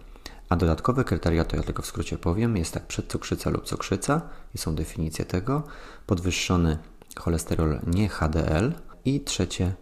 A 0.48 0.56
dodatkowe 0.56 1.04
kryteria, 1.04 1.44
to 1.44 1.56
ja 1.56 1.62
tylko 1.62 1.82
w 1.82 1.86
skrócie 1.86 2.18
powiem, 2.18 2.56
jest 2.56 2.74
tak 2.74 2.86
przedcukrzyca 2.86 3.50
lub 3.50 3.64
cukrzyca 3.64 4.20
i 4.54 4.58
są 4.58 4.74
definicje 4.74 5.24
tego, 5.24 5.62
podwyższony 6.06 6.78
cholesterol 7.18 7.80
nie 7.86 8.08
HDL 8.08 8.72
i 9.04 9.20
trzecie 9.20 9.74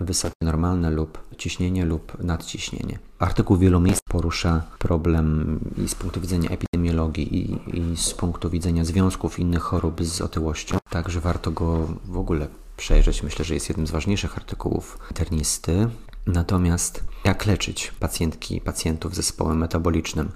wysokie 0.00 0.34
normalne 0.42 0.90
lub 0.90 1.18
ciśnienie 1.38 1.84
lub 1.84 2.22
nadciśnienie. 2.22 2.98
Artykuł 3.18 3.56
w 3.56 3.60
wielu 3.60 3.80
miejsc 3.80 4.00
porusza 4.08 4.62
problem 4.78 5.58
i 5.84 5.88
z 5.88 5.94
punktu 5.94 6.20
widzenia 6.20 6.50
epidemiologii 6.50 7.36
i, 7.36 7.78
i 7.78 7.96
z 7.96 8.14
punktu 8.14 8.50
widzenia 8.50 8.84
związków 8.84 9.38
innych 9.38 9.62
chorób 9.62 10.04
z 10.04 10.20
otyłością, 10.20 10.78
także 10.90 11.20
warto 11.20 11.50
go 11.50 11.88
w 12.04 12.18
ogóle 12.18 12.48
przejrzeć. 12.76 13.22
Myślę, 13.22 13.44
że 13.44 13.54
jest 13.54 13.68
jednym 13.68 13.86
z 13.86 13.90
ważniejszych 13.90 14.36
artykułów 14.36 14.98
internisty. 15.10 15.88
Natomiast 16.26 17.04
jak 17.24 17.46
leczyć 17.46 17.92
pacjentki, 18.00 18.60
pacjentów 18.60 19.12
z 19.12 19.16
zespołem 19.16 19.58
metabolicznym? 19.58 20.30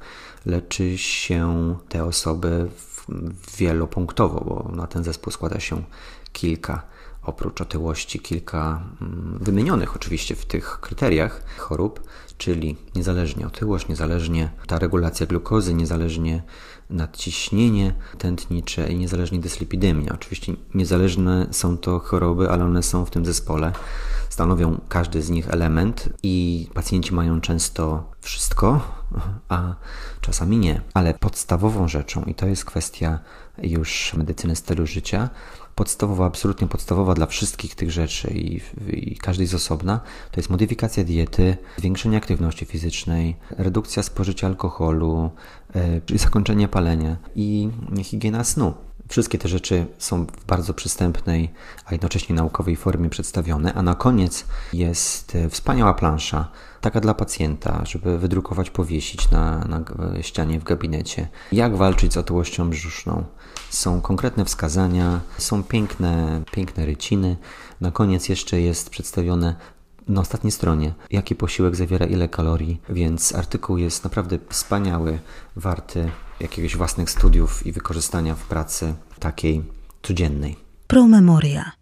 Leczy 0.47 0.99
się 0.99 1.77
te 1.89 2.05
osoby 2.05 2.69
wielopunktowo, 3.59 4.41
bo 4.41 4.77
na 4.77 4.87
ten 4.87 5.05
zespół 5.05 5.33
składa 5.33 5.61
się 5.61 5.83
kilka, 6.33 6.83
oprócz 7.31 7.61
otyłości, 7.61 8.21
kilka 8.21 8.83
mm, 9.01 9.39
wymienionych 9.41 9.97
oczywiście 9.97 10.35
w 10.37 10.45
tych 10.45 10.81
kryteriach 10.81 11.45
chorób, 11.59 12.01
czyli 12.39 12.77
niezależnie 12.95 13.47
otyłość, 13.47 13.89
niezależnie 13.89 14.51
ta 14.67 14.79
regulacja 14.79 15.27
glukozy, 15.27 15.75
niezależnie 15.75 16.43
nadciśnienie 16.91 17.95
tętnicze 18.19 18.93
i 18.93 18.99
niezależnie 18.99 19.39
dyslipidemia. 19.39 20.13
Oczywiście 20.15 20.53
niezależne 20.75 21.47
są 21.51 21.79
to 21.79 21.99
choroby, 21.99 22.51
ale 22.51 22.65
one 22.65 22.83
są 22.83 23.05
w 23.05 23.11
tym 23.11 23.25
zespole 23.25 23.73
stanowią 24.29 24.81
każdy 24.89 25.23
z 25.23 25.31
nich 25.31 25.51
element 25.51 26.09
i 26.23 26.69
pacjenci 26.75 27.15
mają 27.15 27.41
często 27.41 28.11
wszystko, 28.21 28.81
a 29.49 29.75
czasami 30.21 30.59
nie. 30.59 30.81
Ale 30.95 31.15
podstawową 31.15 31.89
rzeczą, 31.89 32.23
i 32.23 32.35
to 32.35 32.47
jest 32.47 32.65
kwestia 32.65 33.19
już 33.63 34.15
medycyny 34.15 34.57
stylu 34.57 34.87
życia, 34.87 35.31
podstawowa, 35.81 36.27
absolutnie 36.27 36.69
podstawowa 36.69 37.15
dla 37.15 37.27
wszystkich 37.27 37.75
tych 37.75 37.91
rzeczy 37.91 38.31
i, 38.31 38.61
i 38.89 39.17
każdej 39.17 39.47
z 39.47 39.55
osobna, 39.55 40.01
to 40.31 40.41
jest 40.41 40.51
modyfikacja 40.51 41.05
diety, 41.05 41.57
zwiększenie 41.79 42.17
aktywności 42.17 42.65
fizycznej, 42.67 43.37
redukcja 43.51 44.03
spożycia 44.03 44.47
alkoholu, 44.47 45.31
yy, 46.11 46.19
zakończenie 46.19 46.69
palenia 46.69 47.17
i 47.35 47.71
higiena 48.03 48.45
snu. 48.45 48.75
Wszystkie 49.09 49.39
te 49.39 49.49
rzeczy 49.49 49.87
są 49.99 50.27
w 50.27 50.45
bardzo 50.45 50.75
przystępnej, 50.75 51.51
a 51.87 51.93
jednocześnie 51.93 52.35
naukowej 52.35 52.77
formie 52.77 53.11
przedstawione, 53.11 53.75
a 53.75 53.83
na 53.83 53.95
koniec 53.95 54.47
jest 54.73 55.35
e, 55.35 55.51
wspaniała 55.51 55.95
plansza, 55.95 56.49
taka 56.81 57.01
dla 57.01 57.15
pacjenta, 57.15 57.83
żeby 57.85 58.19
wydrukować, 58.19 58.71
powiesić 58.71 59.31
na, 59.31 59.65
na 59.65 59.85
ścianie 60.23 60.61
w 60.61 60.65
gabinecie. 60.65 61.29
Jak 61.53 61.77
walczyć 61.77 62.13
z 62.13 62.17
otyłością 62.17 62.71
brzuszną? 62.71 63.25
Są 63.71 64.01
konkretne 64.01 64.45
wskazania, 64.45 65.21
są 65.39 65.65
piękne, 65.65 66.43
piękne 66.53 66.87
ryciny. 66.87 67.37
Na 67.81 67.91
koniec 67.91 68.29
jeszcze 68.29 68.61
jest 68.61 68.91
przedstawione 68.91 69.57
na 70.09 70.21
ostatniej 70.21 70.51
stronie, 70.51 70.95
jaki 71.11 71.35
posiłek 71.35 71.77
zawiera 71.77 72.07
ile 72.07 72.29
kalorii, 72.29 72.81
więc 72.89 73.35
artykuł 73.35 73.79
jest 73.79 74.05
naprawdę 74.05 74.39
wspaniały, 74.49 75.19
warty 75.57 76.11
jakiegoś 76.41 76.77
własnych 76.77 77.11
studiów 77.11 77.67
i 77.67 77.73
wykorzystania 77.73 78.35
w 78.35 78.47
pracy 78.47 78.95
takiej 79.19 79.63
codziennej. 80.03 80.57
Promemoria. 80.87 81.73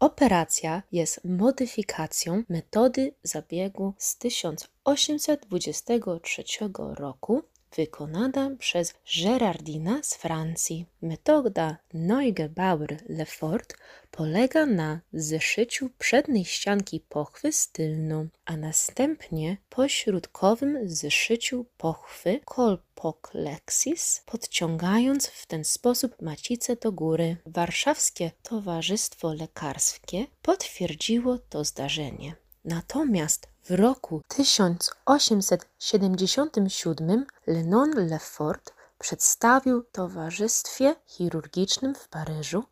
Operacja 0.00 0.82
jest 0.92 1.20
modyfikacją 1.24 2.42
metody 2.48 3.14
zabiegu 3.22 3.94
z 3.98 4.16
1823 4.16 6.44
roku 6.76 7.42
wykonana 7.76 8.50
przez 8.58 8.94
Gerardina 9.16 10.02
z 10.02 10.14
Francji. 10.14 10.86
Metoda 11.02 11.76
Neugebauer-Lefort 11.94 13.74
polega 14.10 14.66
na 14.66 15.00
zeszyciu 15.12 15.90
przedniej 15.98 16.44
ścianki 16.44 17.00
pochwy 17.00 17.52
z 17.52 17.68
tylną, 17.68 18.28
a 18.44 18.56
następnie 18.56 19.56
pośrodkowym 19.68 20.78
zeszyciu 20.88 21.66
pochwy 21.76 22.40
kolpoklexis, 22.44 24.22
podciągając 24.26 25.26
w 25.26 25.46
ten 25.46 25.64
sposób 25.64 26.22
macicę 26.22 26.76
do 26.76 26.92
góry. 26.92 27.36
Warszawskie 27.46 28.30
Towarzystwo 28.42 29.32
Lekarskie 29.32 30.26
potwierdziło 30.42 31.38
to 31.38 31.64
zdarzenie. 31.64 32.43
Natomiast 32.64 33.48
w 33.64 33.70
roku 33.70 34.22
1877 34.28 37.26
Lenon 37.46 38.08
Lefort 38.08 38.74
przedstawił 38.98 39.82
Towarzystwie 39.82 40.96
Chirurgicznym 41.06 41.94
w 41.94 42.08
Paryżu 42.08 42.64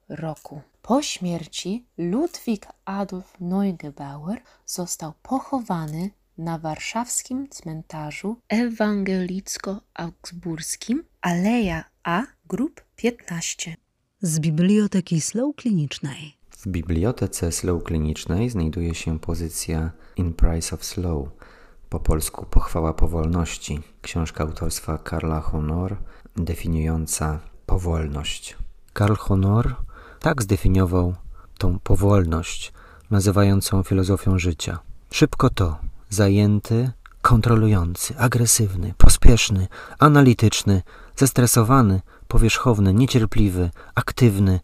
roku. 0.10 0.62
Po 0.82 1.02
śmierci 1.02 1.86
Ludwik 1.98 2.68
Adolf 2.86 3.40
Neugebauer 3.40 4.42
został 4.66 5.14
pochowany 5.24 6.10
na 6.38 6.58
warszawskim 6.58 7.50
cmentarzu 7.50 8.38
ewangelicko-augsburskim 8.50 11.04
Aleja 11.22 11.84
A, 12.04 12.24
grup 12.46 12.82
15. 12.96 13.76
Z 14.24 14.40
Biblioteki 14.40 15.22
Slow 15.22 15.56
Klinicznej. 15.56 16.38
W 16.50 16.68
bibliotece 16.68 17.52
Slow 17.52 17.84
Klinicznej 17.84 18.50
znajduje 18.50 18.96
się 18.96 19.20
pozycja 19.20 19.92
In 20.18 20.34
Price 20.34 20.76
of 20.76 20.86
Slow, 20.86 21.28
po 21.90 22.00
polsku 22.00 22.46
Pochwała 22.46 22.94
Powolności, 22.94 23.80
książka 24.02 24.44
autorstwa 24.44 24.98
Karla 24.98 25.42
Honor, 25.42 25.98
definiująca 26.36 27.40
powolność. 27.66 28.58
Karl 28.94 29.14
Honor 29.16 29.76
tak 30.20 30.42
zdefiniował 30.42 31.16
tą 31.58 31.80
powolność, 31.80 32.74
nazywającą 33.12 33.84
filozofią 33.84 34.40
życia. 34.40 34.80
Szybko 35.12 35.50
to, 35.50 35.78
zajęty, 36.10 36.92
kontrolujący, 37.22 38.18
agresywny, 38.18 38.94
pospieszny, 38.98 39.68
analityczny, 40.00 40.82
zestresowany, 41.22 42.02
powierzchowny, 42.28 42.94
niecierpliwy, 42.94 43.70
aktywny, 43.96 44.60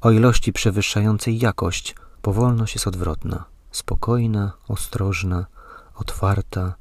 o 0.00 0.10
ilości 0.10 0.52
przewyższającej 0.52 1.38
jakość. 1.38 1.94
Powolność 2.22 2.74
jest 2.74 2.86
odwrotna, 2.86 3.44
spokojna, 3.70 4.52
ostrożna, 4.68 5.46
otwarta, 5.94 6.74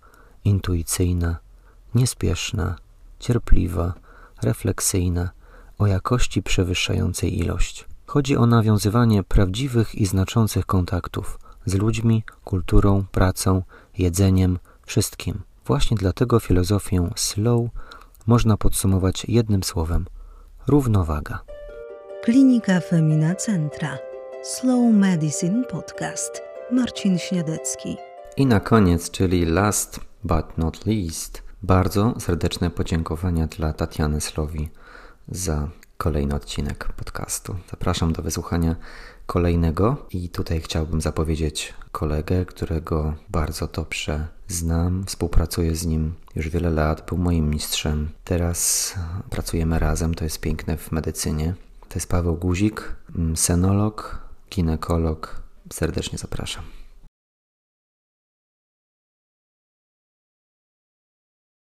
intuicyjna, 0.46 1.38
niespieszna, 1.96 2.76
cierpliwa, 3.20 3.94
refleksyjna, 4.42 5.30
o 5.78 5.88
jakości 5.88 6.44
przewyższającej 6.44 7.40
ilość. 7.40 7.86
Chodzi 8.06 8.38
o 8.38 8.46
nawiązywanie 8.46 9.24
prawdziwych 9.24 9.96
i 9.96 10.06
znaczących 10.06 10.66
kontaktów 10.66 11.40
z 11.66 11.74
ludźmi, 11.74 12.24
kulturą, 12.44 13.06
pracą, 13.12 13.64
jedzeniem, 13.98 14.60
wszystkim. 14.86 15.42
Właśnie 15.66 15.98
dlatego 15.98 16.40
filozofię 16.40 17.10
slow 17.16 17.70
można 18.32 18.58
podsumować 18.58 19.26
jednym 19.28 19.64
słowem 19.64 20.06
równowaga. 20.68 21.40
Klinika 22.24 22.80
Femina 22.80 23.36
Centra. 23.36 23.98
Slow 24.44 24.94
Medicine 24.94 25.64
Podcast. 25.66 26.42
Marcin 26.72 27.20
Śniadecki. 27.20 27.98
I 28.38 28.46
na 28.46 28.60
koniec, 28.60 29.12
czyli 29.12 29.46
last 29.46 30.00
but 30.24 30.58
not 30.58 30.86
least, 30.86 31.44
bardzo 31.64 32.14
serdeczne 32.20 32.70
podziękowania 32.70 33.48
dla 33.48 33.74
Tatiany 33.74 34.22
Slowi 34.22 34.70
za 35.28 35.70
kolejny 35.98 36.36
odcinek 36.36 36.88
podcastu. 36.94 37.56
Zapraszam 37.72 38.14
do 38.14 38.22
wysłuchania 38.22 38.76
kolejnego 39.32 39.98
i 40.10 40.30
tutaj 40.30 40.62
chciałbym 40.62 41.02
zapowiedzieć 41.02 41.74
kolegę, 41.92 42.46
którego 42.46 43.14
bardzo 43.30 43.68
dobrze 43.68 44.28
znam, 44.48 45.04
współpracuję 45.06 45.76
z 45.76 45.86
nim 45.86 46.14
już 46.36 46.50
wiele 46.50 46.70
lat, 46.70 47.06
był 47.08 47.18
moim 47.18 47.50
mistrzem. 47.50 48.10
Teraz 48.24 48.94
pracujemy 49.30 49.80
razem, 49.80 50.14
to 50.14 50.24
jest 50.24 50.40
piękne 50.40 50.78
w 50.78 50.92
medycynie. 50.92 51.54
To 51.90 51.96
jest 51.96 52.10
Paweł 52.10 52.36
Guzik, 52.36 52.96
senolog, 53.36 54.22
ginekolog. 54.50 55.42
Serdecznie 55.74 56.18
zapraszam. 56.18 56.64